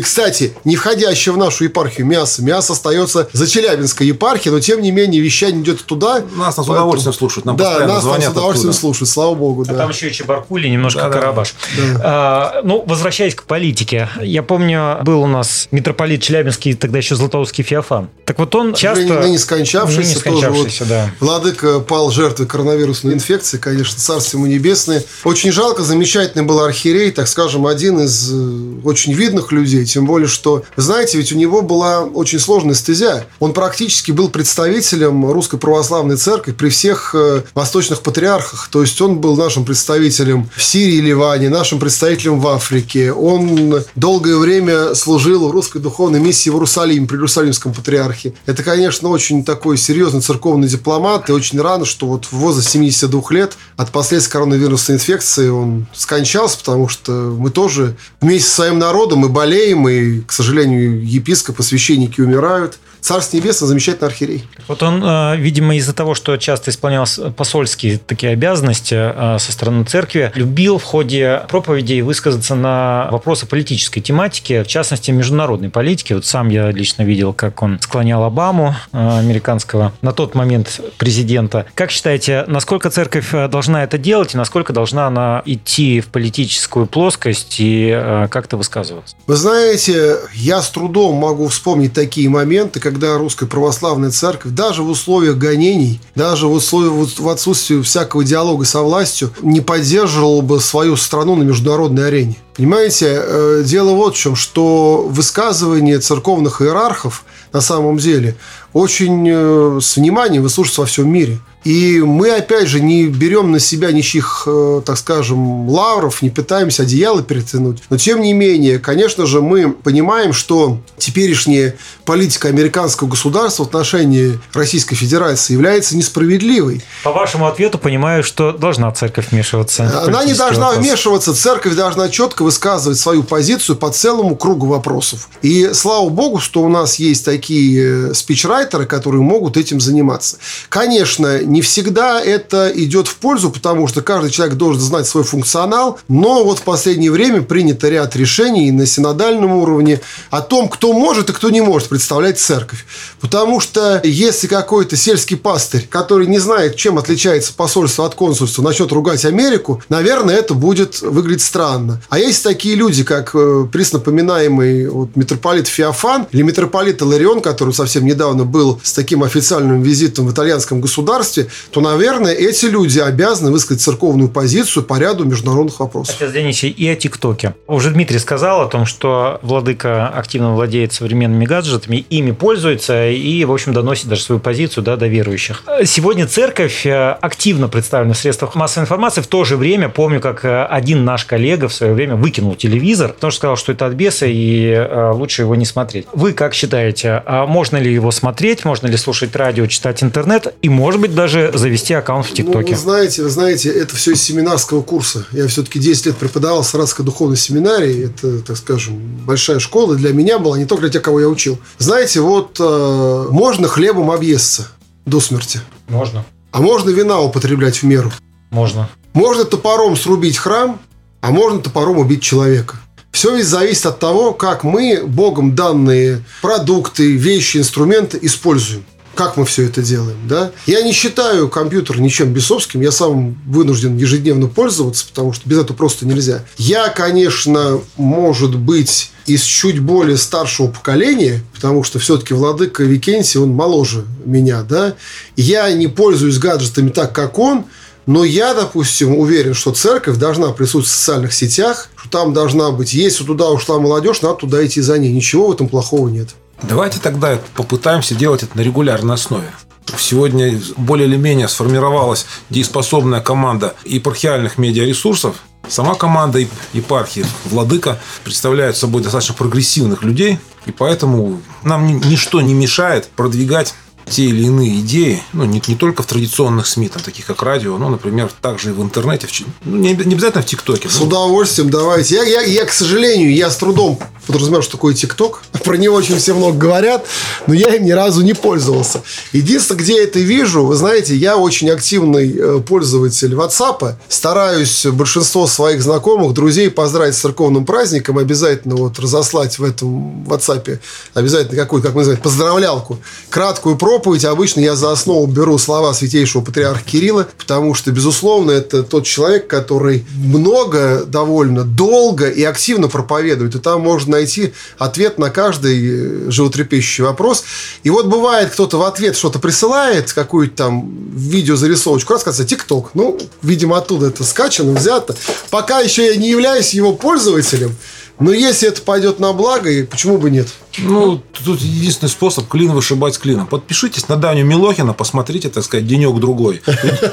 кстати, 0.00 0.54
не 0.64 0.76
входящее 0.76 1.32
в 1.32 1.36
нашу 1.36 1.64
епархию 1.64 2.06
мясо. 2.06 2.42
Мясо 2.42 2.72
остается 2.72 3.28
за 3.32 3.46
Челябинской 3.46 4.06
епархией, 4.06 4.54
но, 4.54 4.60
тем 4.60 4.80
не 4.80 4.92
менее, 4.92 5.20
вещание 5.20 5.62
идет 5.62 5.84
туда. 5.84 6.22
Нас, 6.36 6.56
нас 6.56 6.68
удовольствием 6.68 7.14
слушают. 7.14 7.44
Нам 7.44 7.56
да, 7.56 7.86
нас, 7.86 8.02
с 8.02 8.06
удовольствием 8.06 8.30
оттуда. 8.30 8.72
слушают, 8.72 9.08
слава 9.08 9.34
богу. 9.34 9.64
А 9.68 9.74
там 9.74 9.90
еще 9.90 10.08
и 10.08 10.12
Чебаркули, 10.12 10.68
немножко 10.68 11.02
да, 11.02 11.10
Карабаш. 11.10 11.54
Да. 11.76 12.00
А, 12.04 12.60
ну, 12.62 12.84
возвращаясь 12.86 13.34
к 13.34 13.44
политике. 13.44 14.08
Я 14.20 14.42
помню, 14.42 14.98
был 15.02 15.22
у 15.22 15.26
нас 15.26 15.68
митрополит 15.70 16.22
Челябинский, 16.22 16.74
тогда 16.74 16.98
еще 16.98 17.14
Златоустский 17.14 17.64
Феофан. 17.64 18.08
Так 18.24 18.38
вот 18.38 18.54
он 18.54 18.61
часто... 18.74 19.20
Ныне 19.20 19.38
скончавшийся, 19.38 20.00
ныне 20.00 20.16
скончавшийся 20.16 20.78
тоже 20.80 20.80
вот, 20.80 20.88
да. 20.88 21.10
Владыка 21.20 21.80
пал 21.80 22.10
жертвой 22.10 22.46
коронавирусной 22.46 23.14
инфекции, 23.14 23.58
конечно, 23.58 23.98
царство 23.98 24.38
ему 24.38 24.46
небесное. 24.46 25.04
Очень 25.24 25.52
жалко, 25.52 25.82
замечательный 25.82 26.44
был 26.44 26.60
архиерей, 26.60 27.10
так 27.10 27.28
скажем, 27.28 27.66
один 27.66 28.00
из 28.00 28.30
э, 28.32 28.80
очень 28.84 29.12
видных 29.12 29.52
людей, 29.52 29.84
тем 29.84 30.06
более, 30.06 30.28
что, 30.28 30.64
знаете, 30.76 31.18
ведь 31.18 31.32
у 31.32 31.36
него 31.36 31.62
была 31.62 32.02
очень 32.02 32.38
сложная 32.38 32.74
стезя. 32.74 33.26
Он 33.40 33.52
практически 33.52 34.12
был 34.12 34.28
представителем 34.28 35.30
Русской 35.30 35.58
Православной 35.58 36.16
Церкви 36.16 36.52
при 36.52 36.68
всех 36.68 37.14
э, 37.14 37.42
восточных 37.54 38.00
патриархах. 38.00 38.68
То 38.70 38.82
есть 38.82 39.00
он 39.00 39.18
был 39.18 39.36
нашим 39.36 39.64
представителем 39.64 40.48
в 40.54 40.62
Сирии 40.62 40.96
и 40.96 41.00
Ливане, 41.00 41.48
нашим 41.48 41.78
представителем 41.78 42.40
в 42.40 42.48
Африке. 42.48 43.12
Он 43.12 43.82
долгое 43.94 44.36
время 44.36 44.94
служил 44.94 45.48
в 45.48 45.50
русской 45.50 45.78
духовной 45.80 46.20
миссии 46.20 46.50
в 46.50 46.54
Иерусалиме, 46.54 47.06
при 47.06 47.16
Иерусалимском 47.16 47.72
патриархе. 47.72 48.34
Это, 48.52 48.62
конечно, 48.62 49.08
очень 49.08 49.46
такой 49.46 49.78
серьезный 49.78 50.20
церковный 50.20 50.68
дипломат, 50.68 51.30
и 51.30 51.32
очень 51.32 51.58
рано, 51.58 51.86
что 51.86 52.06
вот 52.06 52.26
в 52.26 52.34
возрасте 52.34 52.72
72 52.72 53.22
лет 53.30 53.56
от 53.78 53.90
последствий 53.90 54.30
коронавирусной 54.30 54.98
инфекции 54.98 55.48
он 55.48 55.86
скончался, 55.94 56.58
потому 56.58 56.86
что 56.86 57.12
мы 57.12 57.48
тоже 57.48 57.96
вместе 58.20 58.50
со 58.50 58.56
своим 58.56 58.78
народом 58.78 59.20
мы 59.20 59.30
болеем, 59.30 59.88
и, 59.88 60.20
к 60.20 60.32
сожалению, 60.32 61.02
епископы, 61.02 61.62
священники 61.62 62.20
умирают. 62.20 62.78
Царство 63.02 63.36
Небесное, 63.36 63.66
замечательный 63.66 64.06
архиерей. 64.06 64.44
Вот 64.68 64.80
он, 64.84 65.02
э, 65.02 65.36
видимо, 65.36 65.74
из-за 65.76 65.92
того, 65.92 66.14
что 66.14 66.36
часто 66.36 66.70
исполнял 66.70 67.04
посольские 67.36 67.98
такие 67.98 68.32
обязанности 68.32 68.94
э, 68.94 69.38
со 69.40 69.50
стороны 69.50 69.84
церкви, 69.84 70.30
любил 70.36 70.78
в 70.78 70.84
ходе 70.84 71.42
проповедей 71.48 72.02
высказаться 72.02 72.54
на 72.54 73.08
вопросы 73.10 73.46
политической 73.46 74.00
тематики, 74.00 74.62
в 74.62 74.68
частности, 74.68 75.10
международной 75.10 75.68
политики. 75.68 76.12
Вот 76.12 76.26
сам 76.26 76.48
я 76.48 76.70
лично 76.70 77.02
видел, 77.02 77.32
как 77.32 77.60
он 77.64 77.80
склонял 77.80 78.22
Обаму, 78.22 78.41
э, 78.50 79.18
американского, 79.18 79.92
на 80.02 80.12
тот 80.12 80.34
момент 80.34 80.80
президента. 80.98 81.66
Как 81.74 81.90
считаете, 81.90 82.44
насколько 82.46 82.90
церковь 82.90 83.30
должна 83.50 83.84
это 83.84 83.98
делать 83.98 84.34
и 84.34 84.36
насколько 84.36 84.72
должна 84.72 85.06
она 85.06 85.42
идти 85.44 86.00
в 86.00 86.08
политическую 86.08 86.86
плоскость 86.86 87.56
и 87.58 88.26
как-то 88.30 88.56
высказываться? 88.56 89.16
Вы 89.26 89.36
знаете, 89.36 90.16
я 90.34 90.62
с 90.62 90.70
трудом 90.70 91.16
могу 91.16 91.48
вспомнить 91.48 91.92
такие 91.92 92.28
моменты, 92.28 92.80
когда 92.80 93.16
русская 93.18 93.46
православная 93.46 94.10
церковь, 94.10 94.52
даже 94.52 94.82
в 94.82 94.90
условиях 94.90 95.36
гонений, 95.36 96.00
даже 96.14 96.46
в 96.46 96.52
условиях 96.52 97.18
в 97.18 97.28
отсутствии 97.28 97.80
всякого 97.82 98.24
диалога 98.24 98.64
со 98.64 98.80
властью, 98.82 99.32
не 99.42 99.60
поддерживала 99.60 100.40
бы 100.40 100.60
свою 100.60 100.96
страну 100.96 101.36
на 101.36 101.42
международной 101.42 102.08
арене. 102.08 102.36
Понимаете, 102.54 103.06
э, 103.08 103.62
дело 103.64 103.92
вот 103.92 104.14
в 104.14 104.18
чем, 104.18 104.36
что 104.36 105.06
высказывания 105.08 105.98
церковных 105.98 106.60
иерархов 106.60 107.24
на 107.52 107.60
самом 107.60 107.96
деле 107.96 108.36
очень 108.72 109.26
э, 109.28 109.78
с 109.80 109.96
вниманием 109.96 110.42
выслушиваются 110.42 110.80
во 110.82 110.86
всем 110.86 111.08
мире– 111.10 111.38
и 111.64 112.00
мы, 112.00 112.30
опять 112.30 112.68
же, 112.68 112.80
не 112.80 113.06
берем 113.06 113.52
на 113.52 113.60
себя 113.60 113.92
ничьих, 113.92 114.44
э, 114.46 114.82
так 114.84 114.98
скажем, 114.98 115.68
лавров, 115.68 116.22
не 116.22 116.30
пытаемся 116.30 116.82
одеяло 116.82 117.22
перетянуть. 117.22 117.82
Но, 117.88 117.98
тем 117.98 118.20
не 118.20 118.32
менее, 118.32 118.78
конечно 118.78 119.26
же, 119.26 119.40
мы 119.40 119.70
понимаем, 119.70 120.32
что 120.32 120.78
теперешняя 120.98 121.76
политика 122.04 122.48
американского 122.48 123.08
государства 123.08 123.64
в 123.64 123.68
отношении 123.68 124.38
Российской 124.52 124.96
Федерации 124.96 125.52
является 125.52 125.96
несправедливой. 125.96 126.82
По 127.04 127.12
вашему 127.12 127.46
ответу 127.46 127.78
понимаю, 127.78 128.24
что 128.24 128.52
должна 128.52 128.90
церковь 128.92 129.30
вмешиваться. 129.30 130.02
Она 130.04 130.24
не 130.24 130.34
должна 130.34 130.68
вопрос. 130.68 130.84
вмешиваться. 130.84 131.34
Церковь 131.34 131.74
должна 131.74 132.08
четко 132.08 132.42
высказывать 132.42 132.98
свою 132.98 133.22
позицию 133.22 133.76
по 133.76 133.90
целому 133.90 134.36
кругу 134.36 134.66
вопросов. 134.66 135.28
И 135.42 135.70
слава 135.74 136.08
богу, 136.08 136.40
что 136.40 136.62
у 136.62 136.68
нас 136.68 136.96
есть 136.96 137.24
такие 137.24 138.10
э, 138.10 138.14
спичрайтеры, 138.14 138.86
которые 138.86 139.22
могут 139.22 139.56
этим 139.56 139.80
заниматься. 139.80 140.38
Конечно, 140.68 141.42
не 141.52 141.60
всегда 141.60 142.20
это 142.20 142.72
идет 142.74 143.08
в 143.08 143.16
пользу, 143.16 143.50
потому 143.50 143.86
что 143.86 144.00
каждый 144.00 144.30
человек 144.30 144.56
должен 144.56 144.80
знать 144.80 145.06
свой 145.06 145.22
функционал, 145.22 145.98
но 146.08 146.44
вот 146.44 146.60
в 146.60 146.62
последнее 146.62 147.10
время 147.10 147.42
принято 147.42 147.88
ряд 147.90 148.16
решений 148.16 148.70
на 148.70 148.86
синодальном 148.86 149.52
уровне 149.52 150.00
о 150.30 150.40
том, 150.40 150.68
кто 150.68 150.94
может 150.94 151.28
и 151.28 151.32
кто 151.32 151.50
не 151.50 151.60
может 151.60 151.88
представлять 151.88 152.40
церковь. 152.40 152.86
Потому 153.20 153.60
что 153.60 154.00
если 154.02 154.46
какой-то 154.46 154.96
сельский 154.96 155.36
пастырь, 155.36 155.86
который 155.88 156.26
не 156.26 156.38
знает, 156.38 156.76
чем 156.76 156.96
отличается 156.98 157.52
посольство 157.52 158.06
от 158.06 158.14
консульства, 158.14 158.62
начнет 158.62 158.90
ругать 158.90 159.24
Америку, 159.26 159.82
наверное, 159.90 160.36
это 160.36 160.54
будет 160.54 161.02
выглядеть 161.02 161.42
странно. 161.42 162.00
А 162.08 162.18
есть 162.18 162.42
такие 162.42 162.76
люди, 162.76 163.04
как 163.04 163.32
э, 163.34 163.66
приснапоминаемый 163.70 164.88
вот, 164.88 165.16
митрополит 165.16 165.68
Феофан 165.68 166.26
или 166.32 166.42
митрополит 166.42 167.02
Иларион, 167.02 167.42
который 167.42 167.74
совсем 167.74 168.06
недавно 168.06 168.44
был 168.44 168.80
с 168.82 168.94
таким 168.94 169.22
официальным 169.22 169.82
визитом 169.82 170.26
в 170.26 170.32
итальянском 170.32 170.80
государстве, 170.80 171.41
власти, 171.42 171.70
то, 171.70 171.80
наверное, 171.80 172.32
эти 172.32 172.66
люди 172.66 172.98
обязаны 172.98 173.50
высказать 173.50 173.82
церковную 173.82 174.28
позицию 174.28 174.84
по 174.84 174.98
ряду 174.98 175.24
международных 175.24 175.78
вопросов. 175.80 176.16
Отец 176.16 176.32
Денисий, 176.32 176.68
и 176.68 176.88
о 176.88 176.96
ТикТоке. 176.96 177.54
Уже 177.66 177.90
Дмитрий 177.90 178.18
сказал 178.18 178.62
о 178.62 178.66
том, 178.66 178.86
что 178.86 179.38
владыка 179.42 180.08
активно 180.08 180.54
владеет 180.54 180.92
современными 180.92 181.44
гаджетами, 181.44 182.04
ими 182.10 182.32
пользуется 182.32 183.08
и, 183.08 183.44
в 183.44 183.52
общем, 183.52 183.72
доносит 183.72 184.08
даже 184.08 184.22
свою 184.22 184.40
позицию 184.40 184.84
да, 184.84 184.96
до 184.96 185.06
верующих. 185.06 185.64
Сегодня 185.84 186.26
церковь 186.26 186.86
э, 186.86 187.16
активно 187.20 187.68
представлена 187.68 188.14
в 188.14 188.18
средствах 188.18 188.54
массовой 188.54 188.84
информации. 188.84 189.20
В 189.20 189.26
то 189.26 189.44
же 189.44 189.56
время 189.56 189.88
помню, 189.88 190.20
как 190.20 190.44
э, 190.44 190.64
один 190.64 191.04
наш 191.04 191.24
коллега 191.24 191.68
в 191.68 191.74
свое 191.74 191.92
время 191.92 192.16
выкинул 192.16 192.54
телевизор, 192.54 193.12
потому 193.12 193.30
что 193.30 193.38
сказал, 193.38 193.56
что 193.56 193.72
это 193.72 193.86
от 193.86 193.94
беса 193.94 194.26
и 194.26 194.66
э, 194.70 195.10
лучше 195.12 195.42
его 195.42 195.54
не 195.54 195.64
смотреть. 195.64 196.06
Вы 196.12 196.32
как 196.32 196.54
считаете, 196.54 197.22
а 197.26 197.46
можно 197.46 197.76
ли 197.76 197.92
его 197.92 198.10
смотреть, 198.10 198.64
можно 198.64 198.86
ли 198.86 198.96
слушать 198.96 199.34
радио, 199.36 199.66
читать 199.66 200.02
интернет 200.02 200.54
и, 200.62 200.68
может 200.68 201.00
быть, 201.00 201.14
даже 201.14 201.31
даже 201.32 201.58
завести 201.58 201.94
аккаунт 201.94 202.26
в 202.26 202.32
ТикТоке. 202.32 202.70
Ну, 202.70 202.76
вы 202.76 202.82
знаете, 202.82 203.22
вы 203.22 203.30
знаете, 203.30 203.70
это 203.70 203.96
все 203.96 204.12
из 204.12 204.22
семинарского 204.22 204.82
курса. 204.82 205.26
Я 205.32 205.46
все-таки 205.48 205.78
10 205.78 206.06
лет 206.06 206.16
преподавал 206.16 206.62
в 206.62 206.66
Саратской 206.66 207.04
духовной 207.04 207.36
семинарии. 207.36 208.06
Это, 208.06 208.40
так 208.40 208.56
скажем, 208.56 208.98
большая 209.24 209.58
школа 209.58 209.96
для 209.96 210.12
меня 210.12 210.38
была, 210.38 210.58
не 210.58 210.66
только 210.66 210.82
для 210.82 210.90
тех, 210.90 211.02
кого 211.02 211.20
я 211.20 211.28
учил. 211.28 211.58
Знаете, 211.78 212.20
вот 212.20 212.56
э, 212.60 213.26
можно 213.30 213.68
хлебом 213.68 214.10
объесться 214.10 214.68
до 215.06 215.20
смерти. 215.20 215.60
Можно. 215.88 216.24
А 216.52 216.60
можно 216.60 216.90
вина 216.90 217.20
употреблять 217.20 217.76
в 217.76 217.82
меру. 217.84 218.12
Можно. 218.50 218.88
Можно 219.14 219.44
топором 219.44 219.96
срубить 219.96 220.36
храм, 220.36 220.80
а 221.20 221.30
можно 221.30 221.60
топором 221.60 221.98
убить 221.98 222.22
человека. 222.22 222.76
Все 223.12 223.36
ведь 223.36 223.46
зависит 223.46 223.86
от 223.86 223.98
того, 223.98 224.32
как 224.32 224.64
мы 224.64 225.02
Богом 225.06 225.54
данные 225.54 226.24
продукты, 226.40 227.14
вещи, 227.14 227.58
инструменты 227.58 228.18
используем. 228.22 228.84
Как 229.14 229.36
мы 229.36 229.44
все 229.44 229.66
это 229.66 229.82
делаем, 229.82 230.18
да. 230.28 230.52
Я 230.66 230.82
не 230.82 230.92
считаю 230.92 231.48
компьютер 231.48 232.00
ничем 232.00 232.32
бесовским, 232.32 232.80
я 232.80 232.92
сам 232.92 233.36
вынужден 233.46 233.96
ежедневно 233.96 234.46
пользоваться, 234.46 235.06
потому 235.06 235.32
что 235.32 235.48
без 235.48 235.58
этого 235.58 235.76
просто 235.76 236.06
нельзя. 236.06 236.44
Я, 236.56 236.88
конечно, 236.88 237.80
может 237.96 238.56
быть, 238.56 239.10
из 239.26 239.42
чуть 239.42 239.78
более 239.78 240.16
старшего 240.16 240.68
поколения, 240.68 241.42
потому 241.54 241.84
что 241.84 241.98
все-таки 241.98 242.34
Владыка 242.34 242.82
Викентий, 242.82 243.40
он 243.40 243.50
моложе 243.50 244.04
меня, 244.24 244.62
да, 244.62 244.94
я 245.36 245.70
не 245.72 245.88
пользуюсь 245.88 246.38
гаджетами 246.38 246.90
так, 246.90 247.12
как 247.12 247.38
он, 247.38 247.64
но 248.06 248.24
я, 248.24 248.54
допустим, 248.54 249.16
уверен, 249.16 249.54
что 249.54 249.72
церковь 249.72 250.16
должна 250.16 250.48
присутствовать 250.48 250.88
в 250.88 250.98
социальных 250.98 251.32
сетях, 251.32 251.88
что 251.94 252.08
там 252.10 252.32
должна 252.32 252.72
быть, 252.72 252.94
если 252.94 253.24
туда 253.24 253.48
ушла 253.50 253.78
молодежь, 253.78 254.22
надо 254.22 254.34
туда 254.34 254.64
идти 254.66 254.80
за 254.80 254.98
ней. 254.98 255.12
Ничего 255.12 255.48
в 255.48 255.52
этом 255.52 255.68
плохого 255.68 256.08
нет. 256.08 256.30
Давайте 256.62 257.00
тогда 257.00 257.38
попытаемся 257.54 258.14
делать 258.14 258.42
это 258.42 258.56
на 258.56 258.62
регулярной 258.62 259.14
основе. 259.14 259.50
Сегодня 259.98 260.60
более 260.76 261.08
или 261.08 261.16
менее 261.16 261.48
сформировалась 261.48 262.26
дееспособная 262.50 263.20
команда 263.20 263.74
епархиальных 263.84 264.58
медиаресурсов. 264.58 265.36
Сама 265.68 265.94
команда 265.94 266.40
епархии 266.72 267.24
Владыка 267.44 267.98
представляет 268.24 268.76
собой 268.76 269.02
достаточно 269.02 269.34
прогрессивных 269.34 270.02
людей, 270.02 270.38
и 270.66 270.72
поэтому 270.72 271.40
нам 271.62 271.86
ничто 272.00 272.40
не 272.40 272.54
мешает 272.54 273.08
продвигать 273.08 273.74
те 274.06 274.24
или 274.24 274.44
иные 274.44 274.80
идеи, 274.80 275.22
ну, 275.32 275.44
не, 275.44 275.62
не 275.66 275.76
только 275.76 276.02
в 276.02 276.06
традиционных 276.06 276.66
СМИ, 276.66 276.88
там, 276.88 277.02
таких 277.02 277.26
как 277.26 277.42
радио, 277.42 277.78
но, 277.78 277.88
например, 277.88 278.30
также 278.40 278.70
и 278.70 278.72
в 278.72 278.82
интернете, 278.82 279.26
в, 279.26 279.32
ну, 279.64 279.76
не, 279.76 279.94
не 279.94 280.14
обязательно 280.14 280.42
в 280.42 280.46
ТикТоке. 280.46 280.88
С 280.88 281.00
ну. 281.00 281.06
удовольствием, 281.06 281.70
давайте. 281.70 282.16
Я, 282.16 282.24
я, 282.24 282.40
я, 282.42 282.64
к 282.64 282.72
сожалению, 282.72 283.34
я 283.34 283.50
с 283.50 283.56
трудом 283.56 283.98
подразумеваю, 284.26 284.62
что 284.62 284.72
такое 284.72 284.94
ТикТок. 284.94 285.42
Про 285.64 285.76
него 285.76 285.96
очень 285.96 286.16
все 286.16 286.34
много 286.34 286.56
говорят, 286.56 287.06
но 287.46 287.54
я 287.54 287.74
им 287.74 287.84
ни 287.84 287.90
разу 287.90 288.22
не 288.22 288.34
пользовался. 288.34 289.02
Единственное, 289.32 289.80
где 289.80 289.96
я 289.96 290.04
это 290.04 290.18
вижу, 290.18 290.64
вы 290.64 290.74
знаете, 290.74 291.16
я 291.16 291.36
очень 291.36 291.70
активный 291.70 292.36
э, 292.36 292.60
пользователь 292.60 293.34
WhatsApp. 293.34 293.94
Стараюсь 294.08 294.86
большинство 294.86 295.46
своих 295.46 295.82
знакомых, 295.82 296.34
друзей 296.34 296.70
поздравить 296.70 297.14
с 297.14 297.18
церковным 297.18 297.64
праздником, 297.64 298.18
обязательно 298.18 298.76
вот 298.76 298.98
разослать 298.98 299.58
в 299.58 299.64
этом 299.64 300.24
WhatsApp 300.24 300.78
обязательно 301.14 301.56
какую-то, 301.56 301.88
как 301.88 301.94
мы 301.94 302.00
называем, 302.02 302.22
поздравлялку, 302.22 302.98
краткую 303.30 303.76
про 303.76 303.98
проповедь 304.02 304.24
обычно 304.24 304.58
я 304.58 304.74
за 304.74 304.90
основу 304.90 305.26
беру 305.26 305.58
слова 305.58 305.94
святейшего 305.94 306.42
патриарха 306.42 306.82
Кирилла, 306.84 307.28
потому 307.38 307.72
что, 307.72 307.92
безусловно, 307.92 308.50
это 308.50 308.82
тот 308.82 309.04
человек, 309.04 309.46
который 309.46 310.04
много, 310.16 311.04
довольно 311.06 311.62
долго 311.62 312.28
и 312.28 312.42
активно 312.42 312.88
проповедует. 312.88 313.54
И 313.54 313.60
там 313.60 313.82
можно 313.82 314.12
найти 314.12 314.54
ответ 314.76 315.18
на 315.18 315.30
каждый 315.30 316.30
животрепещущий 316.32 317.04
вопрос. 317.04 317.44
И 317.84 317.90
вот 317.90 318.06
бывает, 318.06 318.50
кто-то 318.50 318.78
в 318.78 318.82
ответ 318.82 319.16
что-то 319.16 319.38
присылает, 319.38 320.12
какую-то 320.12 320.56
там 320.56 320.90
видеозарисовочку, 321.14 322.14
раз 322.14 322.22
сказать, 322.22 322.48
ТикТок. 322.48 322.90
Ну, 322.94 323.20
видимо, 323.42 323.78
оттуда 323.78 324.08
это 324.08 324.24
скачано, 324.24 324.72
взято. 324.72 325.14
Пока 325.50 325.78
еще 325.78 326.06
я 326.06 326.16
не 326.16 326.28
являюсь 326.28 326.74
его 326.74 326.92
пользователем, 326.92 327.76
но 328.22 328.32
если 328.32 328.68
это 328.68 328.82
пойдет 328.82 329.18
на 329.18 329.32
благо, 329.32 329.70
и 329.70 329.82
почему 329.82 330.18
бы 330.18 330.30
нет? 330.30 330.48
Ну, 330.78 331.22
тут 331.44 331.60
единственный 331.60 332.08
способ 332.08 332.48
клин 332.48 332.72
вышибать 332.72 333.14
с 333.14 333.18
клином. 333.18 333.46
Подпишитесь 333.46 334.08
на 334.08 334.16
Даню 334.16 334.44
Милохина, 334.44 334.94
посмотрите, 334.94 335.48
так 335.48 335.64
сказать, 335.64 335.86
денек-другой. 335.86 336.62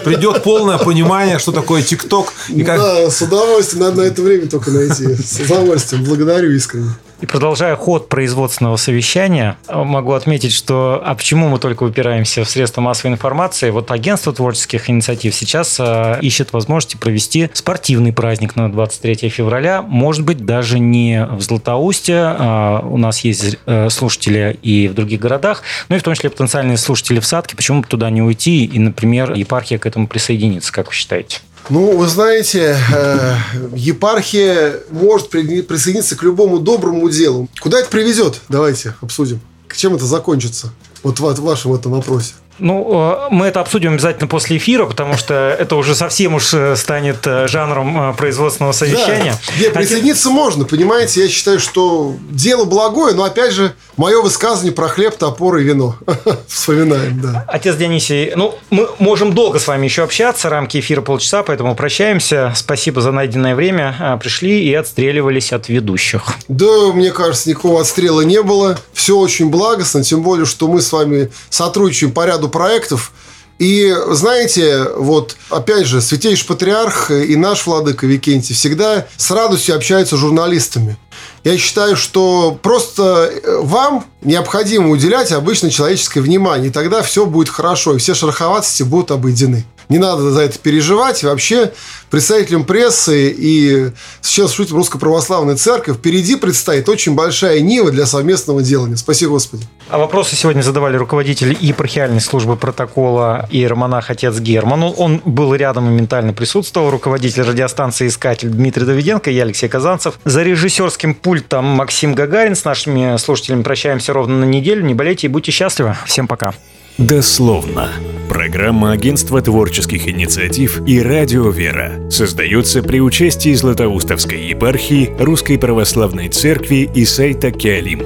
Придет 0.06 0.44
полное 0.44 0.78
понимание, 0.78 1.40
что 1.40 1.52
такое 1.52 1.82
ТикТок. 1.82 2.34
Как... 2.66 2.78
Да, 2.78 3.10
с 3.10 3.22
удовольствием. 3.22 3.84
Надо 3.84 3.98
на 3.98 4.06
это 4.06 4.22
время 4.22 4.48
только 4.48 4.72
найти. 4.72 5.16
С 5.16 5.40
удовольствием. 5.40 6.04
Благодарю 6.06 6.52
искренне. 6.52 6.92
И 7.22 7.26
продолжая 7.26 7.76
ход 7.76 8.08
производственного 8.08 8.78
совещания, 8.78 9.58
могу 9.68 10.14
отметить, 10.14 10.54
что 10.54 11.02
а 11.04 11.16
почему 11.16 11.50
мы 11.50 11.60
только 11.60 11.84
упираемся 11.84 12.46
в 12.46 12.50
средства 12.50 12.80
массовой 12.80 13.12
информации? 13.12 13.72
Вот 13.72 13.92
агентство 13.92 14.32
творческих 14.32 14.90
инициатив 14.90 15.36
сейчас 15.36 15.78
э, 15.82 16.20
ищет 16.22 16.54
возможности 16.54 16.96
провести 16.96 17.50
спортивный 17.52 18.14
праздник 18.14 18.56
на 18.56 18.72
23 18.72 19.28
февраля. 19.30 19.82
Может 19.82 20.24
быть, 20.24 20.46
даже 20.46 20.80
не 20.80 21.26
в 21.26 21.42
Златоусте. 21.42 22.16
А 22.16 22.80
у 22.86 22.98
нас 22.98 23.20
есть 23.20 23.58
э, 23.66 23.90
слушатели 23.90 24.58
и 24.62 24.88
в 24.88 24.94
других 24.94 25.20
городах, 25.20 25.64
ну 25.90 25.98
и 25.98 26.00
в 26.00 26.04
том 26.04 26.14
числе 26.14 26.30
потенциальные 26.30 26.78
слушатели 26.78 27.20
в 27.20 27.26
Садке. 27.26 27.58
Почему 27.58 27.82
бы 27.82 27.88
туда 27.88 28.10
не 28.10 28.22
уйти 28.22 28.64
и, 28.64 28.80
например, 28.80 29.34
епархия 29.34 29.78
к 29.78 29.86
этому 29.86 30.08
присоединиться, 30.08 30.72
как 30.72 30.88
вы 30.88 30.94
считаете? 30.94 31.40
Ну, 31.70 31.96
вы 31.96 32.08
знаете, 32.08 32.76
э, 32.92 33.36
епархия 33.76 34.80
может 34.90 35.30
присоединиться 35.30 36.16
к 36.16 36.24
любому 36.24 36.58
доброму 36.60 37.08
делу. 37.10 37.48
Куда 37.62 37.80
это 37.80 37.90
приведет? 37.90 38.42
Давайте 38.50 38.96
обсудим. 39.02 39.40
К 39.68 39.78
чем 39.78 39.94
это 39.94 40.06
закончится? 40.06 40.74
Вот 41.04 41.20
в 41.20 41.44
вашем 41.44 41.74
этом 41.74 41.92
вопросе. 41.92 42.34
Ну, 42.60 42.88
э, 42.92 43.28
мы 43.32 43.48
это 43.48 43.62
обсудим 43.62 43.94
обязательно 43.94 44.28
после 44.28 44.58
эфира, 44.58 44.86
потому 44.86 45.18
что 45.18 45.34
это 45.34 45.76
уже 45.76 45.96
совсем 45.96 46.36
уж 46.36 46.54
э, 46.54 46.76
станет 46.76 47.26
э, 47.26 47.48
жанром 47.48 48.16
производственного 48.16 48.74
совещания. 48.74 49.36
Да. 49.48 49.54
Нет, 49.60 49.74
присоединиться 49.74 50.30
а... 50.30 50.34
можно, 50.34 50.66
понимаете? 50.66 51.24
Я 51.24 51.30
считаю, 51.30 51.60
что 51.60 52.16
дело 52.30 52.66
благое, 52.66 53.16
но 53.16 53.24
опять 53.24 53.54
же, 53.54 53.74
мое 53.98 54.22
высказывание 54.22 54.74
про 54.74 54.88
хлеб, 54.88 55.16
топор 55.18 55.58
и 55.58 55.64
вино. 55.64 55.96
Вспоминаем, 56.48 57.22
да. 57.22 57.46
Отец 57.48 57.76
Дионисий, 57.76 58.34
ну, 58.36 58.56
мы 58.70 58.90
можем 59.00 59.34
долго 59.34 59.60
с 59.60 59.68
вами 59.68 59.86
еще 59.86 60.04
общаться, 60.04 60.50
рамки 60.50 60.80
эфира 60.80 61.02
полчаса, 61.02 61.44
поэтому 61.44 61.76
прощаемся. 61.76 62.54
Спасибо 62.56 63.02
за 63.02 63.12
найденное 63.12 63.56
время. 63.56 64.20
Пришли 64.22 64.64
и 64.64 64.74
отстреливались 64.74 65.54
от 65.54 65.70
ведущих. 65.70 66.24
Да, 66.48 66.92
мне 66.94 67.12
кажется, 67.12 67.50
никакого 67.50 67.82
отстрела 67.82 68.22
не 68.22 68.42
было. 68.42 68.78
Все 68.94 69.18
очень 69.18 69.50
благостно, 69.50 70.04
тем 70.04 70.24
более, 70.24 70.46
что 70.46 70.68
мы 70.68 70.82
с 70.82 70.92
вами 70.92 71.32
сотрудничаем 71.50 72.12
по 72.12 72.26
ряду 72.26 72.49
проектов. 72.50 73.14
И 73.60 73.94
знаете, 74.12 74.86
вот 74.96 75.36
опять 75.50 75.86
же, 75.86 76.02
Святейший 76.02 76.48
Патриарх 76.48 77.12
и 77.12 77.36
наш 77.36 77.68
Владыка 77.68 78.08
Викентий 78.08 78.56
всегда 78.56 79.06
с 79.18 79.30
радостью 79.32 79.76
общаются 79.76 80.16
с 80.16 80.20
журналистами. 80.20 80.98
Я 81.44 81.58
считаю, 81.58 81.98
что 81.98 82.58
просто 82.62 83.30
э, 83.32 83.60
вам 83.62 84.06
необходимо 84.22 84.90
уделять 84.90 85.34
обычно 85.34 85.70
человеческое 85.70 86.22
внимание, 86.22 86.70
и 86.70 86.72
тогда 86.72 87.02
все 87.02 87.26
будет 87.26 87.50
хорошо, 87.50 87.96
и 87.96 87.98
все 87.98 88.14
шероховатости 88.14 88.84
будут 88.84 89.12
обойдены. 89.12 89.66
Не 89.90 89.98
надо 89.98 90.30
за 90.30 90.42
это 90.42 90.60
переживать. 90.60 91.24
Вообще, 91.24 91.72
представителям 92.12 92.64
прессы 92.64 93.34
и 93.36 93.90
сейчас 94.22 94.52
служителям 94.52 94.78
Русской 94.78 95.00
Православной 95.00 95.56
Церкви 95.56 95.94
впереди 95.94 96.36
предстоит 96.36 96.88
очень 96.88 97.16
большая 97.16 97.60
нива 97.62 97.90
для 97.90 98.06
совместного 98.06 98.62
делания. 98.62 98.98
Спасибо, 98.98 99.32
Господи. 99.32 99.66
А 99.90 99.98
вопросы 99.98 100.36
сегодня 100.36 100.62
задавали 100.62 100.96
руководитель 100.96 101.58
епархиальной 101.60 102.22
службы 102.22 102.56
протокола 102.56 103.48
и 103.50 103.66
романах 103.66 104.12
отец 104.12 104.38
Герман. 104.38 104.84
Он 104.96 105.24
был 105.26 105.56
рядом 105.56 105.90
и 105.90 105.92
ментально 105.92 106.34
присутствовал. 106.34 106.92
Руководитель 106.92 107.42
радиостанции 107.42 108.08
«Искатель» 108.08 108.50
Дмитрий 108.50 108.86
Давиденко, 108.86 109.32
я 109.32 109.42
Алексей 109.42 109.70
Казанцев. 109.70 110.20
За 110.24 110.44
режиссерским 110.44 111.16
пультом 111.16 111.66
Максим 111.66 112.14
Гагарин. 112.14 112.56
С 112.56 112.64
нашими 112.64 113.18
слушателями 113.18 113.64
прощаемся 113.64 114.14
ровно 114.14 114.38
на 114.38 114.46
неделю. 114.46 114.84
Не 114.84 114.94
болейте 114.94 115.26
и 115.26 115.30
будьте 115.32 115.52
счастливы. 115.52 115.98
Всем 116.06 116.28
пока. 116.28 116.54
Дословно. 116.98 117.90
Программа 118.30 118.92
Агентства 118.92 119.42
творческих 119.42 120.08
инициатив 120.08 120.82
и 120.88 121.02
Радио 121.02 121.50
Вера 121.50 122.10
создается 122.10 122.84
при 122.84 123.00
участии 123.00 123.54
Златоустовской 123.54 124.40
епархии 124.48 125.12
Русской 125.20 125.58
Православной 125.58 126.30
Церкви 126.30 126.90
и 126.94 127.06
сайта 127.06 127.52
Киалим. 127.52 128.04